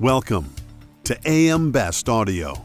Welcome 0.00 0.54
to 1.02 1.18
AM 1.26 1.72
Best 1.72 2.08
Audio. 2.08 2.64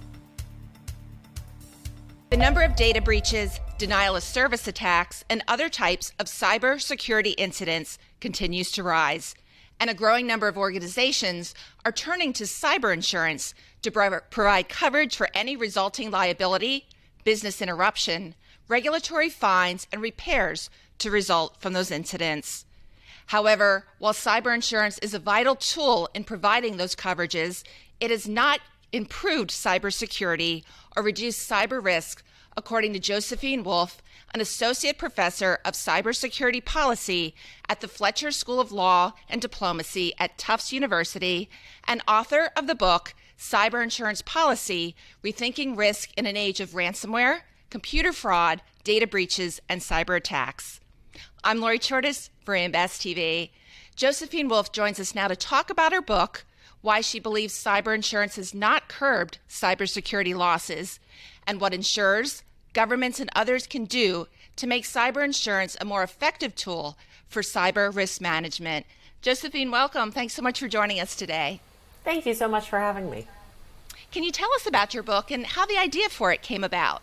The 2.29 2.37
number 2.37 2.61
of 2.61 2.75
data 2.75 3.01
breaches, 3.01 3.59
denial 3.79 4.15
of 4.15 4.21
service 4.21 4.67
attacks, 4.67 5.25
and 5.31 5.43
other 5.47 5.67
types 5.67 6.13
of 6.19 6.27
cybersecurity 6.27 7.33
incidents 7.39 7.97
continues 8.21 8.71
to 8.73 8.83
rise. 8.83 9.33
And 9.79 9.89
a 9.89 9.95
growing 9.95 10.27
number 10.27 10.47
of 10.47 10.59
organizations 10.59 11.55
are 11.83 11.91
turning 11.91 12.33
to 12.33 12.43
cyber 12.43 12.93
insurance 12.93 13.55
to 13.81 13.89
provide 13.89 14.69
coverage 14.69 15.15
for 15.15 15.27
any 15.33 15.55
resulting 15.55 16.11
liability, 16.11 16.85
business 17.23 17.63
interruption, 17.63 18.35
regulatory 18.67 19.29
fines, 19.29 19.87
and 19.91 20.03
repairs 20.03 20.69
to 20.99 21.09
result 21.09 21.59
from 21.59 21.73
those 21.73 21.89
incidents. 21.89 22.65
However, 23.27 23.85
while 23.99 24.13
cyber 24.13 24.53
insurance 24.53 24.97
is 24.99 25.13
a 25.13 25.19
vital 25.19 25.55
tool 25.55 26.09
in 26.13 26.23
providing 26.23 26.77
those 26.77 26.95
coverages, 26.95 27.63
it 27.99 28.11
has 28.11 28.27
not 28.27 28.59
improved 28.91 29.49
cybersecurity 29.49 30.63
or 30.95 31.03
reduced 31.03 31.49
cyber 31.49 31.83
risk, 31.83 32.23
according 32.55 32.93
to 32.93 32.99
Josephine 32.99 33.63
Wolff, 33.63 34.01
an 34.33 34.41
associate 34.41 34.97
professor 34.97 35.59
of 35.65 35.73
cybersecurity 35.73 36.63
policy 36.63 37.35
at 37.67 37.81
the 37.81 37.87
Fletcher 37.87 38.31
School 38.31 38.59
of 38.59 38.71
Law 38.71 39.13
and 39.29 39.41
Diplomacy 39.41 40.13
at 40.19 40.37
Tufts 40.37 40.71
University 40.71 41.49
and 41.87 42.01
author 42.07 42.51
of 42.55 42.67
the 42.67 42.75
book 42.75 43.13
Cyber 43.37 43.83
Insurance 43.83 44.21
Policy 44.21 44.95
Rethinking 45.23 45.77
Risk 45.77 46.11
in 46.15 46.25
an 46.25 46.37
Age 46.37 46.59
of 46.59 46.71
Ransomware, 46.71 47.41
Computer 47.69 48.13
Fraud, 48.13 48.61
Data 48.83 49.07
Breaches, 49.07 49.59
and 49.67 49.81
Cyber 49.81 50.15
Attacks. 50.15 50.79
I'm 51.45 51.59
Lori 51.59 51.77
Chordas 51.77 52.29
for 52.45 52.55
AM 52.55 52.71
Best 52.71 53.01
TV. 53.01 53.49
Josephine 53.97 54.47
Wolff 54.47 54.71
joins 54.71 54.97
us 54.97 55.13
now 55.13 55.27
to 55.27 55.35
talk 55.35 55.69
about 55.69 55.91
her 55.91 56.01
book, 56.01 56.45
why 56.79 57.01
she 57.01 57.19
believes 57.19 57.53
cyber 57.53 57.93
insurance 57.93 58.37
has 58.37 58.53
not 58.53 58.87
curbed 58.87 59.39
cybersecurity 59.49 60.33
losses, 60.33 61.01
and 61.45 61.59
what 61.59 61.73
insurers, 61.73 62.43
governments, 62.71 63.19
and 63.19 63.29
others 63.35 63.67
can 63.67 63.83
do 63.83 64.27
to 64.55 64.67
make 64.67 64.85
cyber 64.85 65.21
insurance 65.21 65.75
a 65.81 65.85
more 65.85 66.01
effective 66.01 66.55
tool 66.55 66.97
for 67.27 67.41
cyber 67.41 67.93
risk 67.93 68.21
management. 68.21 68.85
Josephine, 69.21 69.69
welcome. 69.69 70.13
Thanks 70.13 70.33
so 70.33 70.41
much 70.41 70.61
for 70.61 70.69
joining 70.69 71.01
us 71.01 71.13
today. 71.13 71.59
Thank 72.05 72.25
you 72.25 72.35
so 72.35 72.47
much 72.47 72.69
for 72.69 72.79
having 72.79 73.09
me. 73.09 73.27
Can 74.11 74.23
you 74.23 74.31
tell 74.31 74.53
us 74.53 74.65
about 74.65 74.93
your 74.93 75.03
book 75.03 75.29
and 75.29 75.45
how 75.45 75.65
the 75.65 75.77
idea 75.77 76.07
for 76.07 76.31
it 76.31 76.41
came 76.41 76.63
about? 76.63 77.01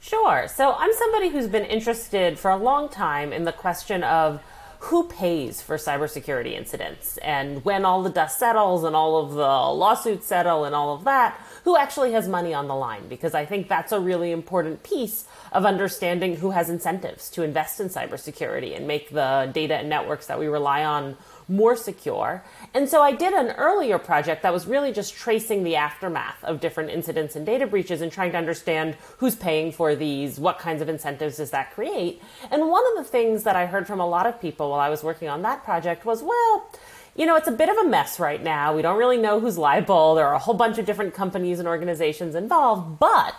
Sure. 0.00 0.48
So 0.48 0.72
I'm 0.72 0.92
somebody 0.94 1.28
who's 1.28 1.46
been 1.46 1.66
interested 1.66 2.38
for 2.38 2.50
a 2.50 2.56
long 2.56 2.88
time 2.88 3.32
in 3.34 3.44
the 3.44 3.52
question 3.52 4.02
of 4.02 4.42
who 4.84 5.06
pays 5.08 5.60
for 5.60 5.76
cybersecurity 5.76 6.52
incidents 6.54 7.18
and 7.18 7.62
when 7.66 7.84
all 7.84 8.02
the 8.02 8.08
dust 8.08 8.38
settles 8.38 8.82
and 8.82 8.96
all 8.96 9.22
of 9.22 9.32
the 9.32 9.36
lawsuits 9.42 10.26
settle 10.26 10.64
and 10.64 10.74
all 10.74 10.94
of 10.94 11.04
that, 11.04 11.38
who 11.64 11.76
actually 11.76 12.12
has 12.12 12.26
money 12.26 12.54
on 12.54 12.66
the 12.66 12.74
line? 12.74 13.06
Because 13.06 13.34
I 13.34 13.44
think 13.44 13.68
that's 13.68 13.92
a 13.92 14.00
really 14.00 14.32
important 14.32 14.82
piece 14.82 15.26
of 15.52 15.66
understanding 15.66 16.36
who 16.36 16.50
has 16.52 16.70
incentives 16.70 17.28
to 17.30 17.42
invest 17.42 17.78
in 17.78 17.90
cybersecurity 17.90 18.74
and 18.74 18.86
make 18.86 19.10
the 19.10 19.50
data 19.52 19.74
and 19.74 19.90
networks 19.90 20.28
that 20.28 20.38
we 20.38 20.46
rely 20.46 20.82
on 20.82 21.18
more 21.50 21.76
secure. 21.76 22.44
And 22.72 22.88
so 22.88 23.02
I 23.02 23.12
did 23.12 23.34
an 23.34 23.48
earlier 23.56 23.98
project 23.98 24.42
that 24.42 24.52
was 24.52 24.66
really 24.66 24.92
just 24.92 25.14
tracing 25.14 25.64
the 25.64 25.76
aftermath 25.76 26.42
of 26.44 26.60
different 26.60 26.90
incidents 26.90 27.34
and 27.34 27.44
data 27.44 27.66
breaches 27.66 28.00
and 28.00 28.10
trying 28.10 28.32
to 28.32 28.38
understand 28.38 28.94
who's 29.18 29.34
paying 29.34 29.72
for 29.72 29.96
these, 29.96 30.38
what 30.38 30.58
kinds 30.58 30.80
of 30.80 30.88
incentives 30.88 31.38
does 31.38 31.50
that 31.50 31.72
create. 31.72 32.22
And 32.50 32.68
one 32.68 32.84
of 32.92 33.04
the 33.04 33.10
things 33.10 33.42
that 33.42 33.56
I 33.56 33.66
heard 33.66 33.86
from 33.86 34.00
a 34.00 34.06
lot 34.06 34.26
of 34.26 34.40
people 34.40 34.70
while 34.70 34.80
I 34.80 34.88
was 34.88 35.02
working 35.02 35.28
on 35.28 35.42
that 35.42 35.64
project 35.64 36.06
was, 36.06 36.22
well, 36.22 36.70
you 37.16 37.26
know, 37.26 37.34
it's 37.34 37.48
a 37.48 37.52
bit 37.52 37.68
of 37.68 37.76
a 37.76 37.88
mess 37.88 38.20
right 38.20 38.42
now. 38.42 38.74
We 38.74 38.82
don't 38.82 38.96
really 38.96 39.18
know 39.18 39.40
who's 39.40 39.58
liable. 39.58 40.14
There 40.14 40.26
are 40.26 40.34
a 40.34 40.38
whole 40.38 40.54
bunch 40.54 40.78
of 40.78 40.86
different 40.86 41.14
companies 41.14 41.58
and 41.58 41.66
organizations 41.66 42.36
involved, 42.36 43.00
but 43.00 43.34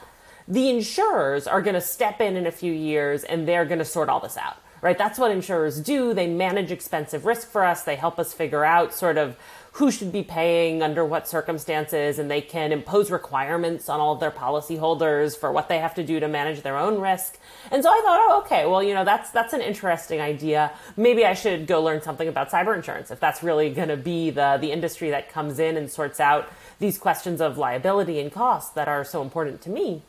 the 0.48 0.70
insurers 0.70 1.48
are 1.48 1.62
going 1.62 1.76
to 1.76 1.82
step 1.82 2.20
in 2.20 2.36
in 2.36 2.45
a 2.45 2.52
few 2.52 2.73
years 2.73 3.23
and 3.23 3.48
they're 3.48 3.66
going 3.66 3.80
to 3.80 3.86
sort 3.86 4.10
all 4.10 4.20
this 4.20 4.36
out 4.36 4.58
right? 4.81 4.97
That's 4.97 5.19
what 5.19 5.31
insurers 5.31 5.80
do. 5.80 6.14
They 6.14 6.27
manage 6.27 6.71
expensive 6.71 7.25
risk 7.25 7.49
for 7.49 7.64
us. 7.64 7.83
They 7.83 7.95
help 7.95 8.19
us 8.19 8.33
figure 8.33 8.65
out 8.65 8.93
sort 8.93 9.17
of 9.17 9.37
who 9.73 9.89
should 9.89 10.11
be 10.11 10.21
paying 10.21 10.83
under 10.83 11.05
what 11.05 11.30
circumstances, 11.30 12.19
and 12.19 12.30
they 12.30 12.42
can 12.42 12.73
impose 12.73 13.09
requirements 13.09 13.87
on 13.87 14.02
all 14.02 14.14
of 14.14 14.20
their 14.20 14.31
policyholders 14.31 15.37
for 15.37 15.49
what 15.49 15.70
they 15.70 15.80
have 15.80 15.95
to 15.95 16.03
do 16.03 16.20
to 16.20 16.27
manage 16.27 16.61
their 16.61 16.77
own 16.77 16.99
risk. 16.99 17.37
And 17.71 17.81
so 17.81 17.89
I 17.89 18.02
thought, 18.03 18.20
oh, 18.21 18.41
okay, 18.43 18.65
well, 18.65 18.83
you 18.83 18.93
know, 18.93 19.05
that's 19.05 19.31
that's 19.31 19.53
an 19.53 19.61
interesting 19.61 20.20
idea. 20.20 20.71
Maybe 20.97 21.25
I 21.25 21.33
should 21.33 21.67
go 21.67 21.81
learn 21.81 22.02
something 22.02 22.27
about 22.27 22.49
cyber 22.49 22.75
insurance 22.75 23.11
if 23.11 23.20
that's 23.21 23.43
really 23.43 23.70
going 23.70 23.87
to 23.87 23.97
be 23.97 24.30
the 24.30 24.58
the 24.59 24.71
industry 24.71 25.09
that 25.11 25.31
comes 25.31 25.58
in 25.58 25.77
and 25.77 25.89
sorts 25.89 26.20
out 26.20 26.52
these 26.80 26.97
questions 26.97 27.39
of 27.39 27.58
liability 27.58 28.20
and 28.20 28.31
cost 28.31 28.75
that 28.75 28.89
are 28.89 29.05
so 29.05 29.21
important 29.21 29.61
to 29.61 29.70
me. 29.70 30.02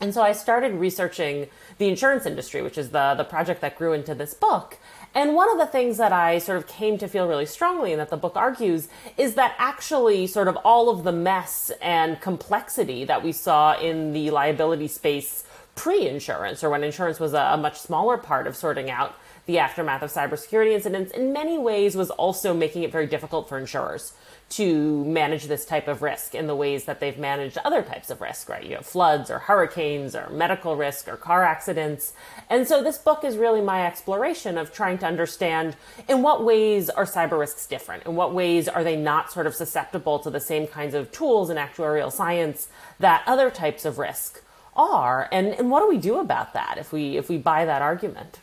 And 0.00 0.14
so 0.14 0.22
I 0.22 0.32
started 0.32 0.72
researching 0.74 1.48
the 1.78 1.88
insurance 1.88 2.24
industry, 2.24 2.62
which 2.62 2.78
is 2.78 2.90
the, 2.90 3.14
the 3.16 3.24
project 3.24 3.60
that 3.60 3.76
grew 3.76 3.92
into 3.92 4.14
this 4.14 4.32
book. 4.32 4.78
And 5.14 5.34
one 5.34 5.50
of 5.50 5.58
the 5.58 5.66
things 5.66 5.98
that 5.98 6.12
I 6.12 6.38
sort 6.38 6.56
of 6.56 6.66
came 6.66 6.96
to 6.98 7.08
feel 7.08 7.28
really 7.28 7.46
strongly 7.46 7.92
and 7.92 8.00
that 8.00 8.10
the 8.10 8.16
book 8.16 8.36
argues 8.36 8.88
is 9.18 9.34
that 9.34 9.54
actually 9.58 10.26
sort 10.26 10.48
of 10.48 10.56
all 10.64 10.88
of 10.88 11.04
the 11.04 11.12
mess 11.12 11.70
and 11.82 12.20
complexity 12.20 13.04
that 13.04 13.22
we 13.22 13.32
saw 13.32 13.78
in 13.78 14.12
the 14.12 14.30
liability 14.30 14.88
space 14.88 15.44
pre-insurance 15.74 16.62
or 16.62 16.70
when 16.70 16.84
insurance 16.84 17.18
was 17.18 17.32
a, 17.32 17.50
a 17.52 17.56
much 17.56 17.78
smaller 17.78 18.16
part 18.16 18.46
of 18.46 18.56
sorting 18.56 18.90
out 18.90 19.14
the 19.46 19.58
aftermath 19.58 20.02
of 20.02 20.10
cybersecurity 20.10 20.72
incidents 20.72 21.12
in 21.12 21.32
many 21.32 21.58
ways 21.58 21.96
was 21.96 22.10
also 22.10 22.54
making 22.54 22.82
it 22.82 22.92
very 22.92 23.06
difficult 23.06 23.48
for 23.48 23.58
insurers 23.58 24.12
to 24.50 25.04
manage 25.04 25.46
this 25.46 25.64
type 25.64 25.86
of 25.86 26.02
risk 26.02 26.34
in 26.34 26.48
the 26.48 26.56
ways 26.56 26.84
that 26.84 26.98
they've 26.98 27.18
managed 27.18 27.56
other 27.64 27.82
types 27.82 28.10
of 28.10 28.20
risk, 28.20 28.48
right? 28.48 28.64
You 28.64 28.74
have 28.76 28.86
floods 28.86 29.30
or 29.30 29.38
hurricanes 29.38 30.16
or 30.16 30.28
medical 30.30 30.74
risk 30.74 31.06
or 31.06 31.16
car 31.16 31.44
accidents. 31.44 32.12
And 32.48 32.66
so 32.66 32.82
this 32.82 32.98
book 32.98 33.22
is 33.22 33.36
really 33.36 33.60
my 33.60 33.86
exploration 33.86 34.58
of 34.58 34.72
trying 34.72 34.98
to 34.98 35.06
understand 35.06 35.76
in 36.08 36.22
what 36.22 36.44
ways 36.44 36.90
are 36.90 37.04
cyber 37.04 37.38
risks 37.38 37.64
different? 37.66 38.04
In 38.06 38.16
what 38.16 38.34
ways 38.34 38.66
are 38.66 38.82
they 38.82 38.96
not 38.96 39.30
sort 39.30 39.46
of 39.46 39.54
susceptible 39.54 40.18
to 40.18 40.30
the 40.30 40.40
same 40.40 40.66
kinds 40.66 40.94
of 40.94 41.12
tools 41.12 41.48
in 41.48 41.56
actuarial 41.56 42.10
science 42.10 42.68
that 42.98 43.22
other 43.26 43.50
types 43.50 43.84
of 43.84 43.98
risk 43.98 44.42
are? 44.74 45.28
And, 45.30 45.48
and 45.48 45.70
what 45.70 45.80
do 45.80 45.88
we 45.88 45.98
do 45.98 46.18
about 46.18 46.54
that 46.54 46.76
if 46.76 46.92
we, 46.92 47.16
if 47.16 47.28
we 47.28 47.38
buy 47.38 47.64
that 47.64 47.82
argument? 47.82 48.40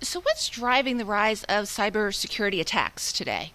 So 0.00 0.20
what's 0.20 0.48
driving 0.48 0.98
the 0.98 1.04
rise 1.04 1.44
of 1.44 1.64
cybersecurity 1.64 2.60
attacks 2.60 3.12
today? 3.12 3.52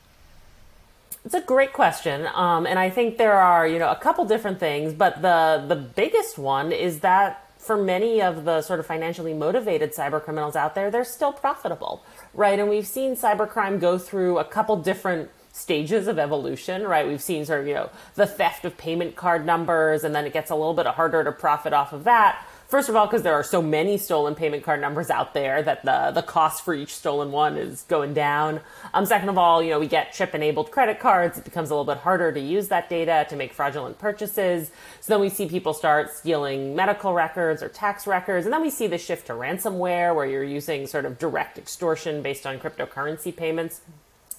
It's 1.23 1.33
a 1.33 1.41
great 1.41 1.71
question, 1.71 2.27
um, 2.33 2.65
and 2.65 2.77
I 2.77 2.89
think 2.89 3.17
there 3.17 3.39
are 3.39 3.65
you 3.65 3.79
know 3.79 3.89
a 3.89 3.95
couple 3.95 4.25
different 4.25 4.59
things, 4.59 4.93
but 4.93 5.21
the 5.21 5.63
the 5.65 5.75
biggest 5.75 6.37
one 6.37 6.73
is 6.73 6.99
that 6.99 7.49
for 7.57 7.77
many 7.77 8.21
of 8.21 8.43
the 8.43 8.61
sort 8.61 8.81
of 8.81 8.85
financially 8.85 9.33
motivated 9.33 9.93
cyber 9.93 10.21
criminals 10.21 10.57
out 10.57 10.75
there, 10.75 10.91
they're 10.91 11.05
still 11.05 11.31
profitable, 11.31 12.03
right? 12.33 12.59
And 12.59 12.69
we've 12.69 12.85
seen 12.85 13.15
cybercrime 13.15 13.79
go 13.79 13.97
through 13.97 14.37
a 14.37 14.43
couple 14.43 14.75
different 14.75 15.29
stages 15.53 16.07
of 16.07 16.19
evolution, 16.19 16.83
right? 16.83 17.07
We've 17.07 17.21
seen 17.21 17.45
sort 17.45 17.61
of, 17.61 17.67
you 17.67 17.75
know, 17.75 17.89
the 18.15 18.27
theft 18.27 18.65
of 18.65 18.75
payment 18.75 19.15
card 19.15 19.45
numbers, 19.45 20.03
and 20.03 20.13
then 20.13 20.25
it 20.25 20.33
gets 20.33 20.51
a 20.51 20.55
little 20.55 20.73
bit 20.73 20.87
harder 20.87 21.23
to 21.23 21.31
profit 21.31 21.71
off 21.71 21.93
of 21.93 22.03
that. 22.03 22.45
First 22.73 22.89
of 22.89 22.95
all, 22.95 23.06
because 23.06 23.22
there 23.22 23.35
are 23.35 23.44
so 23.44 23.61
many 23.61 24.00
stolen 24.00 24.34
payment 24.34 24.63
card 24.63 24.81
numbers 24.81 25.11
out 25.11 25.35
there 25.35 25.61
that 25.61 25.85
the, 25.85 26.09
the 26.11 26.23
cost 26.23 26.66
for 26.66 26.73
each 26.73 26.95
stolen 26.95 27.31
one 27.31 27.56
is 27.56 27.84
going 27.84 28.16
down. 28.16 28.61
Um, 28.95 29.06
second 29.06 29.29
of 29.29 29.38
all, 29.38 29.61
you 29.61 29.69
know, 29.69 29.79
we 29.79 29.85
get 29.85 30.11
chip 30.11 30.34
enabled 30.34 30.72
credit 30.72 31.00
cards. 31.00 31.38
It 31.38 31.44
becomes 31.44 31.69
a 31.69 31.75
little 31.75 31.85
bit 31.85 32.01
harder 32.01 32.31
to 32.31 32.39
use 32.39 32.69
that 32.69 32.89
data 32.89 33.28
to 33.29 33.35
make 33.35 33.53
fraudulent 33.53 34.00
purchases. 34.00 34.72
So 35.01 35.13
then 35.13 35.22
we 35.22 35.29
see 35.29 35.47
people 35.47 35.75
start 35.75 36.13
stealing 36.13 36.75
medical 36.75 37.13
records 37.13 37.62
or 37.62 37.69
tax 37.69 38.07
records. 38.07 38.47
And 38.47 38.51
then 38.51 38.63
we 38.63 38.72
see 38.72 38.88
the 38.88 38.97
shift 38.97 39.28
to 39.28 39.33
ransomware 39.33 40.16
where 40.16 40.25
you're 40.25 40.44
using 40.44 40.88
sort 40.88 41.06
of 41.06 41.19
direct 41.19 41.59
extortion 41.59 42.23
based 42.23 42.47
on 42.47 42.57
cryptocurrency 42.57 43.35
payments. 43.35 43.81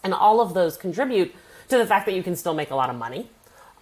And 0.02 0.12
all 0.12 0.40
of 0.40 0.54
those 0.54 0.76
contribute 0.76 1.32
to 1.68 1.78
the 1.78 1.86
fact 1.86 2.04
that 2.06 2.16
you 2.16 2.24
can 2.24 2.34
still 2.34 2.54
make 2.54 2.72
a 2.72 2.74
lot 2.74 2.90
of 2.90 2.96
money 2.96 3.28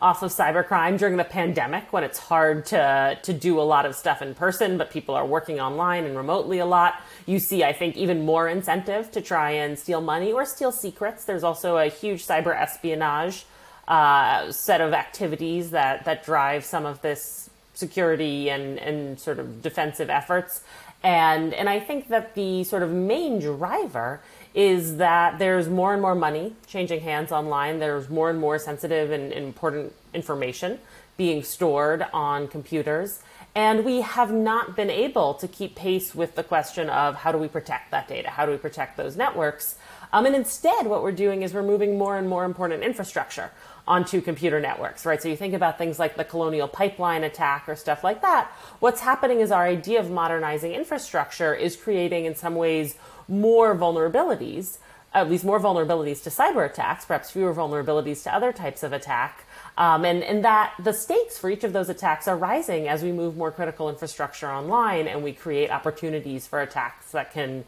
off 0.02 0.24
of 0.24 0.32
cybercrime 0.32 0.98
during 0.98 1.16
the 1.16 1.24
pandemic 1.24 1.92
when 1.92 2.02
it's 2.02 2.18
hard 2.18 2.66
to 2.66 3.16
to 3.22 3.32
do 3.32 3.60
a 3.60 3.62
lot 3.62 3.86
of 3.86 3.94
stuff 3.94 4.20
in 4.20 4.34
person, 4.34 4.76
but 4.76 4.90
people 4.90 5.14
are 5.14 5.24
working 5.24 5.60
online 5.60 6.04
and 6.04 6.16
remotely 6.16 6.58
a 6.58 6.66
lot. 6.66 7.00
You 7.24 7.38
see, 7.38 7.62
I 7.62 7.72
think, 7.72 7.96
even 7.96 8.26
more 8.26 8.48
incentive 8.48 9.12
to 9.12 9.20
try 9.20 9.52
and 9.52 9.78
steal 9.78 10.00
money 10.00 10.32
or 10.32 10.44
steal 10.44 10.72
secrets. 10.72 11.24
There's 11.24 11.44
also 11.44 11.76
a 11.76 11.86
huge 11.86 12.26
cyber 12.26 12.54
espionage 12.54 13.46
uh, 13.86 14.50
set 14.50 14.80
of 14.80 14.92
activities 14.92 15.70
that 15.70 16.04
that 16.04 16.24
drive 16.24 16.64
some 16.64 16.84
of 16.84 17.00
this 17.02 17.48
security 17.74 18.50
and 18.50 18.78
and 18.80 19.20
sort 19.20 19.38
of 19.38 19.62
defensive 19.62 20.10
efforts. 20.10 20.62
And 21.04 21.54
and 21.54 21.68
I 21.68 21.78
think 21.78 22.08
that 22.08 22.34
the 22.34 22.64
sort 22.64 22.82
of 22.82 22.90
main 22.90 23.38
driver 23.38 24.20
is 24.54 24.98
that 24.98 25.38
there's 25.38 25.68
more 25.68 25.92
and 25.92 26.02
more 26.02 26.14
money 26.14 26.54
changing 26.66 27.00
hands 27.00 27.32
online. 27.32 27.78
There's 27.78 28.08
more 28.08 28.30
and 28.30 28.38
more 28.38 28.58
sensitive 28.58 29.10
and 29.10 29.32
important 29.32 29.94
information 30.12 30.78
being 31.16 31.42
stored 31.42 32.06
on 32.12 32.48
computers. 32.48 33.22
And 33.54 33.84
we 33.84 34.00
have 34.00 34.32
not 34.32 34.76
been 34.76 34.90
able 34.90 35.34
to 35.34 35.46
keep 35.46 35.74
pace 35.74 36.14
with 36.14 36.36
the 36.36 36.42
question 36.42 36.88
of 36.88 37.16
how 37.16 37.32
do 37.32 37.38
we 37.38 37.48
protect 37.48 37.90
that 37.90 38.08
data? 38.08 38.30
How 38.30 38.46
do 38.46 38.52
we 38.52 38.58
protect 38.58 38.96
those 38.96 39.14
networks? 39.14 39.76
Um, 40.12 40.26
and 40.26 40.34
instead, 40.34 40.86
what 40.86 41.02
we're 41.02 41.12
doing 41.12 41.42
is 41.42 41.52
we're 41.52 41.62
moving 41.62 41.98
more 41.98 42.16
and 42.16 42.28
more 42.28 42.44
important 42.44 42.82
infrastructure 42.82 43.50
onto 43.86 44.20
computer 44.20 44.60
networks, 44.60 45.04
right? 45.04 45.20
So 45.20 45.28
you 45.28 45.36
think 45.36 45.54
about 45.54 45.76
things 45.76 45.98
like 45.98 46.16
the 46.16 46.24
Colonial 46.24 46.68
Pipeline 46.68 47.24
attack 47.24 47.68
or 47.68 47.76
stuff 47.76 48.04
like 48.04 48.22
that. 48.22 48.50
What's 48.78 49.00
happening 49.00 49.40
is 49.40 49.50
our 49.50 49.66
idea 49.66 50.00
of 50.00 50.10
modernizing 50.10 50.72
infrastructure 50.72 51.54
is 51.54 51.76
creating, 51.76 52.26
in 52.26 52.34
some 52.34 52.54
ways, 52.54 52.94
more 53.32 53.74
vulnerabilities, 53.74 54.78
at 55.14 55.28
least 55.28 55.44
more 55.44 55.58
vulnerabilities 55.58 56.22
to 56.22 56.30
cyber 56.30 56.64
attacks, 56.68 57.04
perhaps 57.04 57.30
fewer 57.30 57.54
vulnerabilities 57.54 58.22
to 58.22 58.34
other 58.34 58.52
types 58.52 58.82
of 58.82 58.92
attack. 58.92 59.44
Um, 59.78 60.04
and, 60.04 60.22
and 60.22 60.44
that 60.44 60.74
the 60.78 60.92
stakes 60.92 61.38
for 61.38 61.48
each 61.48 61.64
of 61.64 61.72
those 61.72 61.88
attacks 61.88 62.28
are 62.28 62.36
rising 62.36 62.88
as 62.88 63.02
we 63.02 63.10
move 63.10 63.36
more 63.36 63.50
critical 63.50 63.88
infrastructure 63.88 64.50
online 64.50 65.08
and 65.08 65.24
we 65.24 65.32
create 65.32 65.70
opportunities 65.70 66.46
for 66.46 66.60
attacks 66.60 67.10
that 67.12 67.32
can 67.32 67.64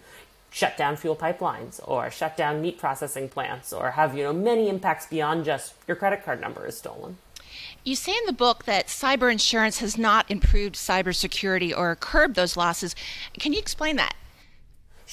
shut 0.51 0.77
down 0.77 0.97
fuel 0.97 1.17
pipelines 1.17 1.81
or 1.89 2.11
shut 2.11 2.37
down 2.37 2.61
meat 2.61 2.79
processing 2.79 3.29
plants 3.29 3.73
or 3.73 3.93
have 3.93 4.17
you 4.17 4.23
know 4.23 4.33
many 4.33 4.69
impacts 4.69 5.07
beyond 5.07 5.45
just 5.45 5.75
your 5.89 5.97
credit 5.97 6.25
card 6.25 6.41
number 6.41 6.67
is 6.67 6.77
stolen. 6.77 7.17
You 7.83 7.97
say 7.97 8.13
in 8.13 8.27
the 8.27 8.33
book 8.33 8.65
that 8.65 8.87
cyber 8.87 9.33
insurance 9.33 9.79
has 9.79 9.97
not 9.97 10.31
improved 10.31 10.75
cybersecurity 10.75 11.77
or 11.77 11.97
curbed 11.97 12.35
those 12.35 12.57
losses. 12.57 12.95
Can 13.39 13.53
you 13.53 13.59
explain 13.59 13.97
that? 13.97 14.15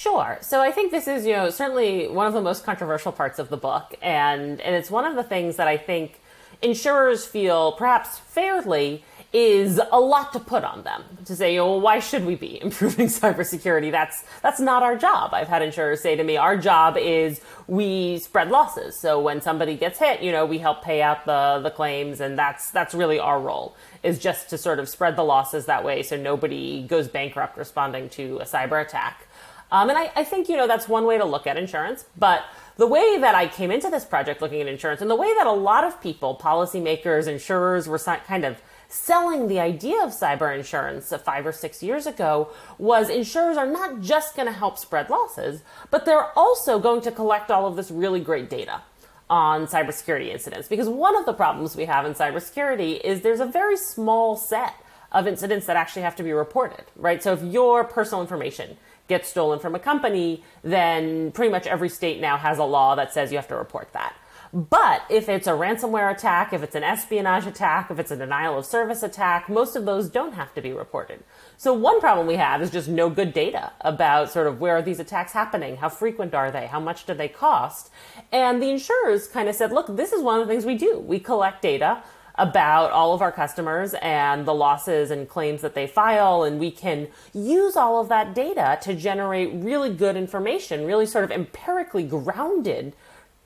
Sure. 0.02 0.40
So 0.42 0.62
I 0.62 0.72
think 0.72 0.90
this 0.90 1.08
is, 1.08 1.28
you 1.28 1.34
know, 1.34 1.52
certainly 1.52 2.08
one 2.08 2.26
of 2.26 2.34
the 2.34 2.42
most 2.42 2.64
controversial 2.64 3.12
parts 3.12 3.38
of 3.38 3.50
the 3.50 3.58
book, 3.58 3.94
and 4.02 4.60
and 4.60 4.76
it's 4.76 4.90
one 4.90 5.06
of 5.06 5.16
the 5.16 5.22
things 5.22 5.58
that 5.58 5.68
I 5.68 5.78
think 5.78 6.20
insurers 6.60 7.28
feel 7.28 7.74
perhaps 7.74 8.18
fairly 8.18 9.04
is 9.32 9.80
a 9.92 10.00
lot 10.00 10.34
to 10.34 10.40
put 10.40 10.64
on 10.64 10.82
them 10.82 11.04
to 11.26 11.36
say, 11.36 11.60
well, 11.60 11.80
why 11.80 12.00
should 12.00 12.26
we 12.26 12.34
be 12.34 12.60
improving 12.64 13.10
cybersecurity? 13.10 13.92
That's 13.92 14.24
that's 14.42 14.60
not 14.60 14.82
our 14.82 14.98
job. 14.98 15.36
I've 15.36 15.48
had 15.48 15.62
insurers 15.62 16.02
say 16.02 16.16
to 16.16 16.24
me, 16.24 16.36
our 16.36 16.58
job 16.58 16.98
is 16.98 17.40
we 17.68 18.18
spread 18.18 18.50
losses. 18.50 18.98
So 18.98 19.22
when 19.22 19.40
somebody 19.40 19.78
gets 19.78 20.00
hit, 20.00 20.24
you 20.24 20.32
know, 20.32 20.48
we 20.48 20.58
help 20.58 20.84
pay 20.84 21.04
out 21.04 21.28
the 21.28 21.60
the 21.62 21.70
claims, 21.70 22.22
and 22.22 22.40
that's 22.40 22.72
that's 22.72 22.96
really 22.96 23.20
our 23.20 23.40
role 23.40 23.76
is 24.02 24.18
just 24.18 24.50
to 24.50 24.58
sort 24.58 24.80
of 24.80 24.90
spread 24.90 25.16
the 25.16 25.24
losses 25.24 25.68
that 25.68 25.86
way, 25.86 26.02
so 26.02 26.18
nobody 26.18 26.88
goes 26.88 27.08
bankrupt 27.08 27.56
responding 27.56 28.10
to 28.10 28.40
a 28.40 28.46
cyber 28.46 28.84
attack. 28.84 29.28
Um, 29.72 29.90
and 29.90 29.98
I, 29.98 30.12
I 30.16 30.24
think 30.24 30.50
you 30.50 30.58
know 30.58 30.68
that's 30.68 30.88
one 30.88 31.06
way 31.06 31.18
to 31.18 31.26
look 31.26 31.48
at 31.48 31.58
insurance, 31.58 32.06
but 32.18 32.44
the 32.78 32.88
way 32.88 33.18
that 33.20 33.36
I 33.36 33.48
came 33.48 33.72
into 33.72 33.90
this 33.90 34.06
project 34.06 34.42
looking 34.42 34.62
at 34.62 34.68
insurance 34.68 35.02
and 35.02 35.10
the 35.10 35.16
way 35.16 35.34
that 35.36 35.48
a 35.48 35.52
lot 35.52 35.84
of 35.84 36.02
people, 36.02 36.38
policymakers, 36.42 37.28
insurers 37.28 37.88
were 37.88 38.00
kind 38.00 38.44
of 38.44 38.62
selling 38.88 39.48
the 39.48 39.60
idea 39.60 40.04
of 40.04 40.10
cyber 40.10 40.54
insurance 40.54 41.14
five 41.24 41.46
or 41.46 41.54
six 41.54 41.82
years 41.82 42.06
ago 42.06 42.50
was 42.78 43.10
insurers 43.10 43.56
are 43.56 43.66
not 43.66 44.02
just 44.02 44.36
going 44.36 44.48
to 44.48 44.52
help 44.52 44.78
spread 44.78 45.10
losses, 45.10 45.62
but 45.90 46.06
they're 46.06 46.38
also 46.38 46.78
going 46.78 47.00
to 47.02 47.12
collect 47.12 47.50
all 47.50 47.66
of 47.66 47.78
this 47.78 47.90
really 47.90 48.20
great 48.20 48.50
data 48.50 48.82
on 49.30 49.66
cybersecurity 49.66 50.28
incidents. 50.28 50.68
Because 50.68 50.90
one 50.90 51.16
of 51.16 51.26
the 51.26 51.34
problems 51.34 51.78
we 51.78 51.86
have 51.86 52.06
in 52.06 52.14
cybersecurity 52.14 53.00
is 53.00 53.22
there's 53.22 53.40
a 53.40 53.46
very 53.46 53.78
small 53.78 54.36
set 54.36 54.76
of 55.14 55.28
incidents 55.28 55.66
that 55.68 55.78
actually 55.78 56.02
have 56.02 56.16
to 56.18 56.24
be 56.24 56.34
reported, 56.34 56.84
right? 56.96 57.24
So 57.24 57.34
if 57.34 57.42
your 57.42 57.84
personal 57.86 58.22
information 58.22 58.78
gets 59.12 59.28
stolen 59.28 59.60
from 59.60 59.76
a 59.76 59.80
company, 59.80 60.42
then 60.64 61.32
pretty 61.34 61.52
much 61.52 61.68
every 61.68 61.90
state 61.90 62.22
now 62.22 62.38
has 62.38 62.58
a 62.58 62.64
law 62.64 62.96
that 62.96 63.14
says 63.14 63.30
you 63.32 63.38
have 63.38 63.48
to 63.50 63.58
report 63.58 63.92
that. 63.92 64.16
But 64.54 65.04
if 65.10 65.30
it's 65.30 65.48
a 65.48 65.52
ransomware 65.52 66.14
attack, 66.14 66.54
if 66.54 66.64
it's 66.64 66.76
an 66.76 66.84
espionage 66.84 67.46
attack, 67.46 67.92
if 67.92 68.00
it's 68.00 68.12
a 68.12 68.16
denial 68.16 68.58
of 68.58 68.66
service 68.66 69.04
attack, 69.04 69.50
most 69.50 69.76
of 69.76 69.86
those 69.86 70.10
don't 70.10 70.34
have 70.34 70.54
to 70.56 70.62
be 70.62 70.72
reported. 70.72 71.24
So 71.58 71.74
one 71.74 72.00
problem 72.00 72.26
we 72.26 72.36
have 72.36 72.62
is 72.62 72.70
just 72.70 72.88
no 72.88 73.10
good 73.10 73.34
data 73.34 73.72
about 73.82 74.32
sort 74.32 74.48
of 74.48 74.60
where 74.60 74.78
are 74.78 74.82
these 74.82 75.00
attacks 75.00 75.34
happening? 75.34 75.78
How 75.78 75.90
frequent 75.90 76.34
are 76.34 76.52
they? 76.52 76.68
How 76.68 76.80
much 76.80 77.06
do 77.06 77.14
they 77.14 77.30
cost? 77.30 77.92
And 78.32 78.62
the 78.62 78.70
insurers 78.70 79.28
kind 79.28 79.48
of 79.50 79.56
said, 79.56 79.72
look, 79.72 79.88
this 79.96 80.12
is 80.12 80.22
one 80.22 80.40
of 80.40 80.48
the 80.48 80.54
things 80.54 80.66
we 80.66 80.78
do. 80.78 81.00
We 81.00 81.20
collect 81.20 81.62
data 81.62 82.04
about 82.42 82.90
all 82.90 83.14
of 83.14 83.22
our 83.22 83.32
customers 83.32 83.94
and 84.02 84.48
the 84.48 84.54
losses 84.54 85.12
and 85.12 85.30
claims 85.30 85.62
that 85.62 85.76
they 85.76 85.86
file. 85.86 86.44
And 86.44 86.60
we 86.60 86.72
can 86.72 87.08
use 87.34 87.76
all 87.76 88.02
of 88.02 88.10
that 88.10 88.34
data 88.34 88.80
to 88.82 88.96
generate 88.96 89.54
really 89.54 89.94
good 89.94 90.18
information, 90.18 90.86
really 90.86 91.06
sort 91.06 91.24
of 91.24 91.30
empirically 91.30 92.04
grounded 92.04 92.94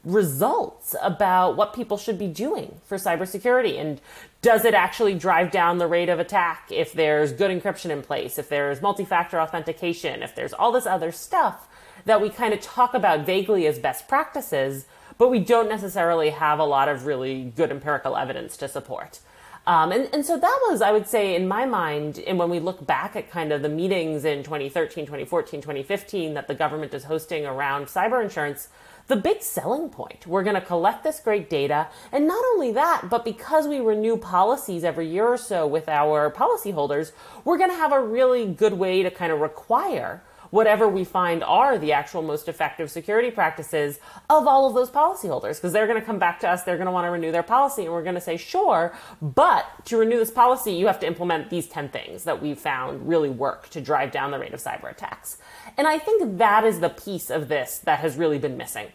results 0.06 0.96
about 1.02 1.58
what 1.58 1.74
people 1.74 1.98
should 1.98 2.18
be 2.18 2.28
doing 2.28 2.80
for 2.86 2.98
cybersecurity 2.98 3.80
and 3.80 4.00
does 4.42 4.64
it 4.64 4.76
actually 4.76 5.16
drive 5.16 5.52
down 5.52 5.78
the 5.78 5.88
rate 5.88 6.10
of 6.10 6.20
attack 6.20 6.68
if 6.72 6.94
there's 6.94 7.34
good 7.34 7.50
encryption 7.50 7.90
in 7.90 8.02
place, 8.02 8.38
if 8.38 8.48
there's 8.48 8.82
multi-factor 8.82 9.42
authentication, 9.42 10.22
if 10.22 10.36
there's 10.36 10.54
all 10.54 10.72
this 10.72 10.86
other 10.86 11.12
stuff 11.12 11.68
that 12.06 12.22
we 12.22 12.30
kind 12.30 12.54
of 12.54 12.62
talk 12.62 12.94
about 12.94 13.26
vaguely 13.26 13.66
as 13.68 13.80
best 13.80 14.08
practices, 14.08 14.86
but 15.18 15.30
we 15.30 15.40
don't 15.40 15.70
necessarily 15.70 16.30
have 16.32 16.60
a 16.60 16.66
lot 16.66 16.88
of 16.88 17.06
really 17.06 17.44
good 17.56 17.72
empirical 17.72 18.18
evidence 18.18 18.58
to 18.58 18.68
support. 18.68 19.20
Um, 19.68 19.92
and, 19.92 20.08
and 20.14 20.24
so 20.24 20.38
that 20.38 20.60
was, 20.70 20.82
I 20.82 20.92
would 20.92 21.08
say, 21.08 21.36
in 21.36 21.48
my 21.48 21.66
mind, 21.66 22.20
and 22.20 22.38
when 22.38 22.52
we 22.52 22.60
look 22.60 22.86
back 22.86 23.16
at 23.16 23.32
kind 23.32 23.52
of 23.52 23.64
the 23.64 23.70
meetings 23.70 24.24
in 24.24 24.44
2013, 24.44 25.06
2014, 25.06 25.62
2015 25.62 26.36
that 26.36 26.48
the 26.48 26.54
government 26.54 26.94
is 26.94 27.06
hosting 27.06 27.48
around 27.48 27.88
cyber 27.88 28.24
insurance, 28.24 28.68
the 29.08 29.16
big 29.16 29.42
selling 29.42 29.90
point. 29.90 30.26
We're 30.28 30.44
going 30.44 30.56
to 30.56 30.62
collect 30.62 31.04
this 31.04 31.20
great 31.20 31.50
data. 31.50 31.88
And 32.12 32.28
not 32.28 32.44
only 32.54 32.72
that, 32.74 33.10
but 33.10 33.26
because 33.26 33.68
we 33.68 33.80
renew 33.80 34.18
policies 34.18 34.84
every 34.84 35.08
year 35.08 35.28
or 35.28 35.38
so 35.38 35.66
with 35.66 35.90
our 35.90 36.32
policyholders, 36.32 37.12
we're 37.44 37.58
going 37.58 37.70
to 37.72 37.76
have 37.76 37.92
a 37.92 38.02
really 38.02 38.46
good 38.46 38.74
way 38.74 39.02
to 39.04 39.10
kind 39.10 39.32
of 39.32 39.40
require 39.40 40.22
whatever 40.52 40.88
we 40.88 41.04
find 41.04 41.44
are 41.44 41.78
the 41.78 41.92
actual 41.92 42.22
most 42.22 42.48
effective 42.48 42.90
security 42.92 43.32
practices 43.32 44.00
of 44.30 44.48
all 44.48 44.68
of 44.68 44.74
those 44.74 44.90
policyholders 44.90 45.56
because 45.56 45.74
they're 45.74 45.88
going 45.88 46.00
to 46.00 46.06
come 46.06 46.20
back 46.20 46.40
to 46.40 46.50
us 46.50 46.64
they're 46.64 46.78
going 46.78 46.86
to 46.86 46.92
want 46.92 47.06
to 47.06 47.12
renew 47.12 47.32
their 47.32 47.44
policy 47.44 47.84
and 47.84 47.92
we're 47.92 48.04
going 48.04 48.16
to 48.16 48.22
say 48.22 48.38
sure 48.38 48.94
but 49.22 49.66
to 49.86 49.98
renew 49.98 50.18
this 50.18 50.32
policy 50.32 50.74
you 50.74 50.88
have 50.88 51.00
to 51.00 51.08
implement 51.08 51.50
these 51.50 51.68
10 51.68 51.90
things 51.90 52.24
that 52.24 52.42
we've 52.42 52.60
found 52.60 53.08
really 53.08 53.30
work 53.30 53.70
to 53.70 53.82
drive 53.82 54.12
down 54.12 54.32
the 54.32 54.40
rate 54.40 54.54
of 54.54 54.62
cyber 54.62 54.92
attacks 54.92 55.38
and 55.78 55.88
I 55.88 56.00
think 56.00 56.38
that 56.38 56.64
is 56.64 56.80
the 56.80 56.90
piece 56.90 57.30
of 57.30 57.48
this 57.48 57.80
that 57.80 58.00
has 58.00 58.18
really 58.18 58.40
been 58.40 58.58
missing 58.58 58.88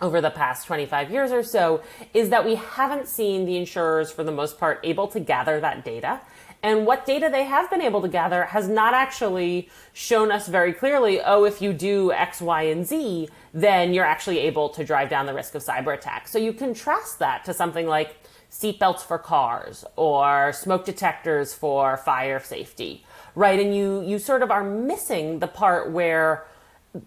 over 0.00 0.20
the 0.20 0.30
past 0.30 0.66
25 0.66 1.10
years 1.10 1.32
or 1.32 1.42
so 1.42 1.82
is 2.12 2.30
that 2.30 2.44
we 2.44 2.56
haven't 2.56 3.08
seen 3.08 3.46
the 3.46 3.56
insurers, 3.56 4.10
for 4.10 4.24
the 4.24 4.32
most 4.32 4.58
part, 4.58 4.80
able 4.82 5.06
to 5.08 5.20
gather 5.20 5.60
that 5.60 5.84
data. 5.84 6.20
And 6.64 6.86
what 6.86 7.04
data 7.04 7.28
they 7.30 7.44
have 7.44 7.68
been 7.68 7.82
able 7.82 8.00
to 8.00 8.08
gather 8.08 8.44
has 8.44 8.68
not 8.68 8.94
actually 8.94 9.68
shown 9.92 10.32
us 10.32 10.48
very 10.48 10.72
clearly, 10.72 11.20
oh, 11.20 11.44
if 11.44 11.60
you 11.60 11.74
do 11.74 12.10
X, 12.10 12.40
Y, 12.40 12.62
and 12.62 12.86
Z, 12.86 13.28
then 13.52 13.92
you're 13.92 14.06
actually 14.06 14.38
able 14.38 14.70
to 14.70 14.82
drive 14.82 15.10
down 15.10 15.26
the 15.26 15.34
risk 15.34 15.54
of 15.54 15.62
cyber 15.62 15.92
attack. 15.92 16.26
So 16.26 16.38
you 16.38 16.54
contrast 16.54 17.18
that 17.18 17.44
to 17.44 17.52
something 17.52 17.86
like 17.86 18.16
seatbelts 18.50 19.00
for 19.00 19.18
cars 19.18 19.84
or 19.96 20.54
smoke 20.54 20.86
detectors 20.86 21.52
for 21.52 21.98
fire 21.98 22.40
safety 22.40 23.04
right? 23.34 23.58
And 23.58 23.74
you, 23.74 24.02
you 24.02 24.18
sort 24.18 24.42
of 24.42 24.50
are 24.50 24.64
missing 24.64 25.40
the 25.40 25.46
part 25.46 25.90
where 25.90 26.46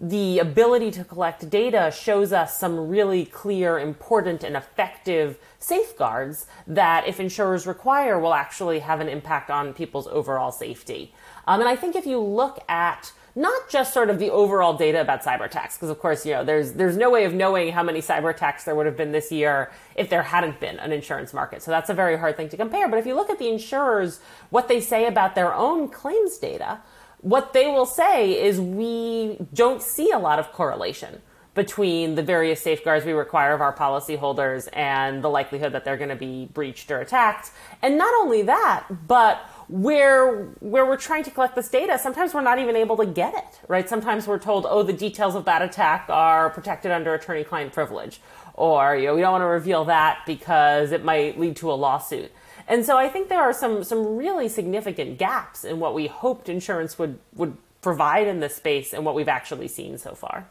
the 0.01 0.39
ability 0.39 0.91
to 0.91 1.05
collect 1.05 1.49
data 1.49 1.93
shows 1.95 2.33
us 2.33 2.59
some 2.59 2.89
really 2.89 3.23
clear, 3.23 3.79
important, 3.79 4.43
and 4.43 4.57
effective 4.57 5.37
safeguards 5.59 6.45
that, 6.67 7.07
if 7.07 7.21
insurers 7.21 7.65
require, 7.65 8.19
will 8.19 8.33
actually 8.33 8.79
have 8.79 8.99
an 8.99 9.07
impact 9.07 9.49
on 9.49 9.73
people's 9.73 10.07
overall 10.07 10.51
safety. 10.51 11.13
Um, 11.47 11.61
and 11.61 11.69
I 11.69 11.77
think 11.77 11.95
if 11.95 12.05
you 12.05 12.19
look 12.19 12.59
at 12.67 13.13
not 13.33 13.69
just 13.69 13.93
sort 13.93 14.09
of 14.09 14.19
the 14.19 14.31
overall 14.31 14.75
data 14.75 14.99
about 14.99 15.23
cyber 15.23 15.45
attacks, 15.45 15.77
because 15.77 15.89
of 15.89 15.99
course, 15.99 16.25
you 16.25 16.33
know, 16.33 16.43
there's 16.43 16.73
there's 16.73 16.97
no 16.97 17.09
way 17.09 17.23
of 17.23 17.33
knowing 17.33 17.71
how 17.71 17.83
many 17.83 18.01
cyber 18.01 18.31
attacks 18.31 18.65
there 18.65 18.75
would 18.75 18.87
have 18.87 18.97
been 18.97 19.11
this 19.11 19.31
year 19.31 19.71
if 19.95 20.09
there 20.09 20.23
hadn't 20.23 20.59
been 20.59 20.79
an 20.79 20.91
insurance 20.91 21.33
market. 21.33 21.61
So 21.61 21.71
that's 21.71 21.89
a 21.89 21.93
very 21.93 22.17
hard 22.17 22.35
thing 22.35 22.49
to 22.49 22.57
compare. 22.57 22.89
But 22.89 22.99
if 22.99 23.05
you 23.05 23.15
look 23.15 23.29
at 23.29 23.39
the 23.39 23.47
insurers, 23.47 24.19
what 24.49 24.67
they 24.67 24.81
say 24.81 25.05
about 25.05 25.35
their 25.35 25.53
own 25.53 25.87
claims 25.87 26.37
data, 26.39 26.79
what 27.27 27.51
they 27.51 27.67
will 27.67 27.85
say 27.85 28.41
is 28.41 28.59
we 28.59 29.37
don't 29.53 29.81
see 29.81 30.11
a 30.11 30.17
lot 30.17 30.39
of 30.39 30.51
correlation 30.53 31.21
between 31.55 32.15
the 32.15 32.23
various 32.23 32.61
safeguards 32.61 33.03
we 33.03 33.11
require 33.11 33.53
of 33.53 33.61
our 33.61 33.75
policyholders 33.75 34.69
and 34.71 35.23
the 35.23 35.27
likelihood 35.27 35.73
that 35.73 35.83
they're 35.83 35.97
going 35.97 36.09
to 36.09 36.15
be 36.15 36.45
breached 36.53 36.89
or 36.91 37.01
attacked. 37.01 37.51
And 37.81 37.97
not 37.97 38.13
only 38.21 38.43
that, 38.43 38.85
but 39.07 39.39
where 39.67 40.43
where 40.59 40.85
we're 40.85 40.95
trying 40.95 41.23
to 41.23 41.31
collect 41.31 41.55
this 41.55 41.67
data, 41.67 41.99
sometimes 41.99 42.33
we're 42.33 42.41
not 42.41 42.59
even 42.59 42.75
able 42.75 42.95
to 42.95 43.05
get 43.05 43.33
it, 43.33 43.59
right? 43.67 43.89
Sometimes 43.89 44.27
we're 44.27 44.39
told, 44.39 44.65
oh, 44.69 44.83
the 44.83 44.93
details 44.93 45.35
of 45.35 45.43
that 45.45 45.61
attack 45.61 46.05
are 46.09 46.49
protected 46.51 46.91
under 46.91 47.13
attorney-client 47.13 47.73
privilege, 47.73 48.21
or 48.53 48.95
you 48.95 49.07
know, 49.07 49.15
we 49.15 49.21
don't 49.21 49.33
want 49.33 49.41
to 49.41 49.47
reveal 49.47 49.83
that 49.85 50.19
because 50.25 50.91
it 50.91 51.03
might 51.03 51.37
lead 51.39 51.57
to 51.57 51.71
a 51.71 51.73
lawsuit. 51.73 52.31
And 52.67 52.85
so 52.85 52.97
I 52.97 53.07
think 53.07 53.29
there 53.29 53.41
are 53.41 53.53
some 53.53 53.83
some 53.83 54.17
really 54.17 54.49
significant 54.49 55.17
gaps 55.17 55.63
in 55.63 55.79
what 55.79 55.93
we 55.93 56.07
hoped 56.07 56.49
insurance 56.49 56.99
would 56.99 57.19
would 57.35 57.55
provide 57.81 58.27
in 58.27 58.39
this 58.39 58.55
space 58.55 58.93
and 58.93 59.05
what 59.05 59.15
we've 59.15 59.29
actually 59.29 59.67
seen 59.67 59.97
so 59.97 60.13
far. 60.13 60.47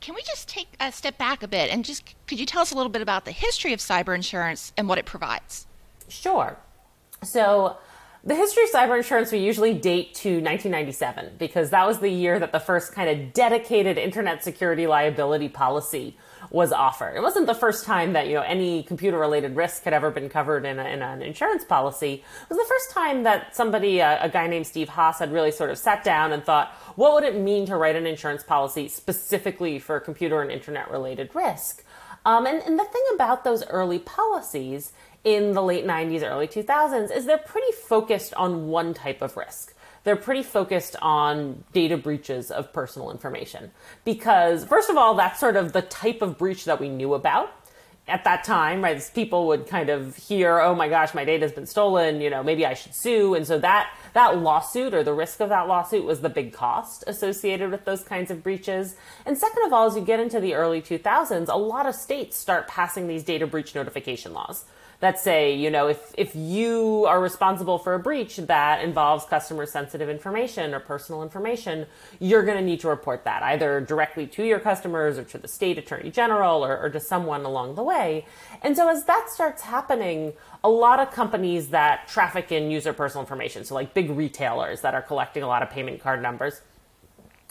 Can 0.00 0.14
we 0.14 0.22
just 0.22 0.48
take 0.48 0.68
a 0.78 0.92
step 0.92 1.16
back 1.16 1.42
a 1.42 1.48
bit 1.48 1.70
and 1.70 1.84
just 1.84 2.14
could 2.26 2.38
you 2.38 2.44
tell 2.44 2.60
us 2.60 2.70
a 2.72 2.74
little 2.74 2.90
bit 2.92 3.00
about 3.00 3.24
the 3.24 3.32
history 3.32 3.72
of 3.72 3.80
cyber 3.80 4.14
insurance 4.14 4.72
and 4.76 4.88
what 4.88 4.98
it 4.98 5.06
provides? 5.06 5.66
Sure. 6.08 6.58
So, 7.22 7.76
The 8.22 8.34
history 8.34 8.64
of 8.64 8.70
cyber 8.70 8.98
insurance 8.98 9.32
we 9.32 9.38
usually 9.38 9.72
date 9.72 10.14
to 10.16 10.28
1997 10.42 11.36
because 11.38 11.70
that 11.70 11.86
was 11.86 12.00
the 12.00 12.10
year 12.10 12.38
that 12.38 12.52
the 12.52 12.60
first 12.60 12.92
kind 12.92 13.08
of 13.08 13.32
dedicated 13.32 13.96
internet 13.96 14.44
security 14.44 14.86
liability 14.86 15.48
policy 15.48 16.18
was 16.50 16.72
offered. 16.72 17.16
It 17.16 17.20
wasn't 17.22 17.46
the 17.46 17.54
first 17.54 17.84
time 17.84 18.14
that 18.14 18.26
you 18.26 18.34
know 18.34 18.42
any 18.42 18.82
computer 18.82 19.18
related 19.18 19.56
risk 19.56 19.84
had 19.84 19.92
ever 19.92 20.10
been 20.10 20.28
covered 20.28 20.64
in, 20.64 20.78
a, 20.78 20.84
in 20.84 21.02
an 21.02 21.22
insurance 21.22 21.64
policy. 21.64 22.14
It 22.14 22.48
was 22.48 22.58
the 22.58 22.64
first 22.68 22.90
time 22.92 23.24
that 23.24 23.54
somebody, 23.54 24.00
a, 24.00 24.22
a 24.22 24.28
guy 24.28 24.46
named 24.46 24.66
Steve 24.66 24.88
Haas, 24.88 25.18
had 25.18 25.32
really 25.32 25.50
sort 25.50 25.70
of 25.70 25.78
sat 25.78 26.02
down 26.02 26.32
and 26.32 26.44
thought, 26.44 26.72
what 26.96 27.14
would 27.14 27.24
it 27.24 27.36
mean 27.36 27.66
to 27.66 27.76
write 27.76 27.96
an 27.96 28.06
insurance 28.06 28.42
policy 28.42 28.88
specifically 28.88 29.78
for 29.78 30.00
computer 30.00 30.40
and 30.42 30.50
internet 30.50 30.90
related 30.90 31.34
risk? 31.34 31.84
Um, 32.24 32.46
and, 32.46 32.62
and 32.62 32.78
the 32.78 32.84
thing 32.84 33.02
about 33.14 33.44
those 33.44 33.64
early 33.66 33.98
policies 33.98 34.92
in 35.24 35.52
the 35.52 35.62
late 35.62 35.86
90s, 35.86 36.22
early 36.22 36.46
2000s 36.46 37.14
is 37.14 37.26
they're 37.26 37.38
pretty 37.38 37.72
focused 37.72 38.34
on 38.34 38.68
one 38.68 38.94
type 38.94 39.22
of 39.22 39.36
risk. 39.36 39.74
They're 40.04 40.16
pretty 40.16 40.42
focused 40.42 40.96
on 41.02 41.64
data 41.72 41.96
breaches 41.96 42.50
of 42.50 42.72
personal 42.72 43.10
information. 43.10 43.70
Because, 44.04 44.64
first 44.64 44.90
of 44.90 44.96
all, 44.96 45.14
that's 45.14 45.38
sort 45.38 45.56
of 45.56 45.72
the 45.72 45.82
type 45.82 46.22
of 46.22 46.38
breach 46.38 46.64
that 46.64 46.80
we 46.80 46.88
knew 46.88 47.14
about 47.14 47.52
at 48.10 48.24
that 48.24 48.44
time, 48.44 48.82
right, 48.82 49.10
people 49.14 49.46
would 49.46 49.66
kind 49.66 49.88
of 49.88 50.16
hear, 50.16 50.58
"Oh 50.60 50.74
my 50.74 50.88
gosh, 50.88 51.14
my 51.14 51.24
data's 51.24 51.52
been 51.52 51.66
stolen. 51.66 52.20
You 52.20 52.28
know, 52.28 52.42
maybe 52.42 52.66
I 52.66 52.74
should 52.74 52.94
sue." 52.94 53.34
And 53.34 53.46
so 53.46 53.58
that 53.58 53.90
that 54.12 54.38
lawsuit 54.38 54.92
or 54.92 55.04
the 55.04 55.14
risk 55.14 55.40
of 55.40 55.48
that 55.50 55.68
lawsuit 55.68 56.04
was 56.04 56.20
the 56.20 56.28
big 56.28 56.52
cost 56.52 57.04
associated 57.06 57.70
with 57.70 57.84
those 57.84 58.02
kinds 58.02 58.30
of 58.30 58.42
breaches. 58.42 58.96
And 59.24 59.38
second 59.38 59.64
of 59.64 59.72
all, 59.72 59.86
as 59.86 59.96
you 59.96 60.02
get 60.02 60.20
into 60.20 60.40
the 60.40 60.54
early 60.54 60.82
2000s, 60.82 61.48
a 61.48 61.56
lot 61.56 61.86
of 61.86 61.94
states 61.94 62.36
start 62.36 62.66
passing 62.66 63.06
these 63.06 63.22
data 63.22 63.46
breach 63.46 63.74
notification 63.74 64.32
laws 64.32 64.64
that 65.00 65.18
say, 65.18 65.54
you 65.54 65.70
know, 65.70 65.88
if, 65.88 66.14
if 66.16 66.36
you 66.36 67.06
are 67.08 67.20
responsible 67.20 67.78
for 67.78 67.94
a 67.94 67.98
breach 67.98 68.36
that 68.36 68.84
involves 68.84 69.24
customer 69.24 69.64
sensitive 69.64 70.10
information 70.10 70.74
or 70.74 70.80
personal 70.80 71.22
information, 71.22 71.86
you're 72.18 72.44
going 72.44 72.58
to 72.58 72.64
need 72.64 72.80
to 72.80 72.88
report 72.88 73.24
that 73.24 73.42
either 73.42 73.80
directly 73.80 74.26
to 74.26 74.44
your 74.44 74.60
customers 74.60 75.18
or 75.18 75.24
to 75.24 75.38
the 75.38 75.48
state 75.48 75.78
attorney 75.78 76.10
general 76.10 76.62
or, 76.62 76.78
or 76.78 76.90
to 76.90 77.00
someone 77.00 77.46
along 77.46 77.76
the 77.76 77.82
way. 77.82 78.26
And 78.62 78.76
so 78.76 78.90
as 78.90 79.04
that 79.06 79.30
starts 79.30 79.62
happening, 79.62 80.34
a 80.62 80.68
lot 80.68 81.00
of 81.00 81.10
companies 81.12 81.68
that 81.68 82.06
traffic 82.06 82.52
in 82.52 82.70
user 82.70 82.92
personal 82.92 83.22
information, 83.22 83.64
so 83.64 83.74
like 83.74 83.94
big 83.94 84.10
retailers 84.10 84.82
that 84.82 84.94
are 84.94 85.02
collecting 85.02 85.42
a 85.42 85.48
lot 85.48 85.62
of 85.62 85.70
payment 85.70 86.02
card 86.02 86.20
numbers, 86.20 86.60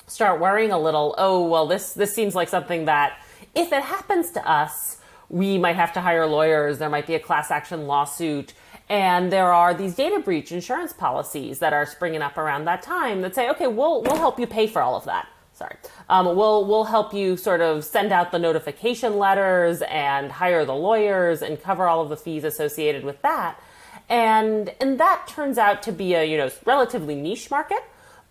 start 0.06 0.40
worrying 0.40 0.72
a 0.72 0.80
little, 0.80 1.16
oh, 1.18 1.48
well, 1.48 1.66
this, 1.66 1.94
this 1.94 2.14
seems 2.14 2.36
like 2.36 2.48
something 2.48 2.86
that 2.86 3.18
if 3.56 3.74
it 3.74 3.82
happens 3.82 4.32
to 4.32 4.48
us, 4.48 4.98
we 5.30 5.58
might 5.58 5.76
have 5.76 5.94
to 5.94 6.02
hire 6.02 6.26
lawyers, 6.26 6.80
there 6.80 6.90
might 6.90 7.08
be 7.08 7.16
a 7.16 7.20
class 7.20 7.52
action 7.52 7.88
lawsuit. 7.88 8.54
And 8.90 9.32
there 9.32 9.54
are 9.54 9.74
these 9.74 9.96
data 9.96 10.20
breach 10.20 10.52
insurance 10.52 10.94
policies 10.94 11.60
that 11.60 11.74
are 11.74 11.86
springing 11.86 12.24
up 12.24 12.38
around 12.38 12.66
that 12.66 12.82
time 12.82 13.22
that 13.22 13.36
say, 13.36 13.50
okay, 13.52 13.68
we'll, 13.68 14.02
we'll 14.02 14.18
help 14.18 14.40
you 14.40 14.48
pay 14.48 14.66
for 14.66 14.82
all 14.82 14.96
of 14.96 15.06
that. 15.06 15.28
Sorry. 15.54 15.76
Um, 16.08 16.26
we'll, 16.38 16.66
we'll 16.66 16.86
help 16.86 17.14
you 17.14 17.38
sort 17.38 17.62
of 17.62 17.84
send 17.84 18.12
out 18.12 18.32
the 18.32 18.40
notification 18.40 19.18
letters 19.18 19.82
and 19.84 20.32
hire 20.32 20.66
the 20.66 20.74
lawyers 20.74 21.42
and 21.42 21.62
cover 21.62 21.86
all 21.86 22.02
of 22.02 22.10
the 22.10 22.18
fees 22.18 22.44
associated 22.44 23.04
with 23.04 23.22
that. 23.22 23.62
And, 24.08 24.74
and 24.80 25.00
that 25.00 25.28
turns 25.28 25.58
out 25.58 25.84
to 25.84 25.92
be 25.92 26.16
a, 26.16 26.24
you 26.24 26.38
know, 26.38 26.50
relatively 26.66 27.14
niche 27.14 27.52
market 27.52 27.84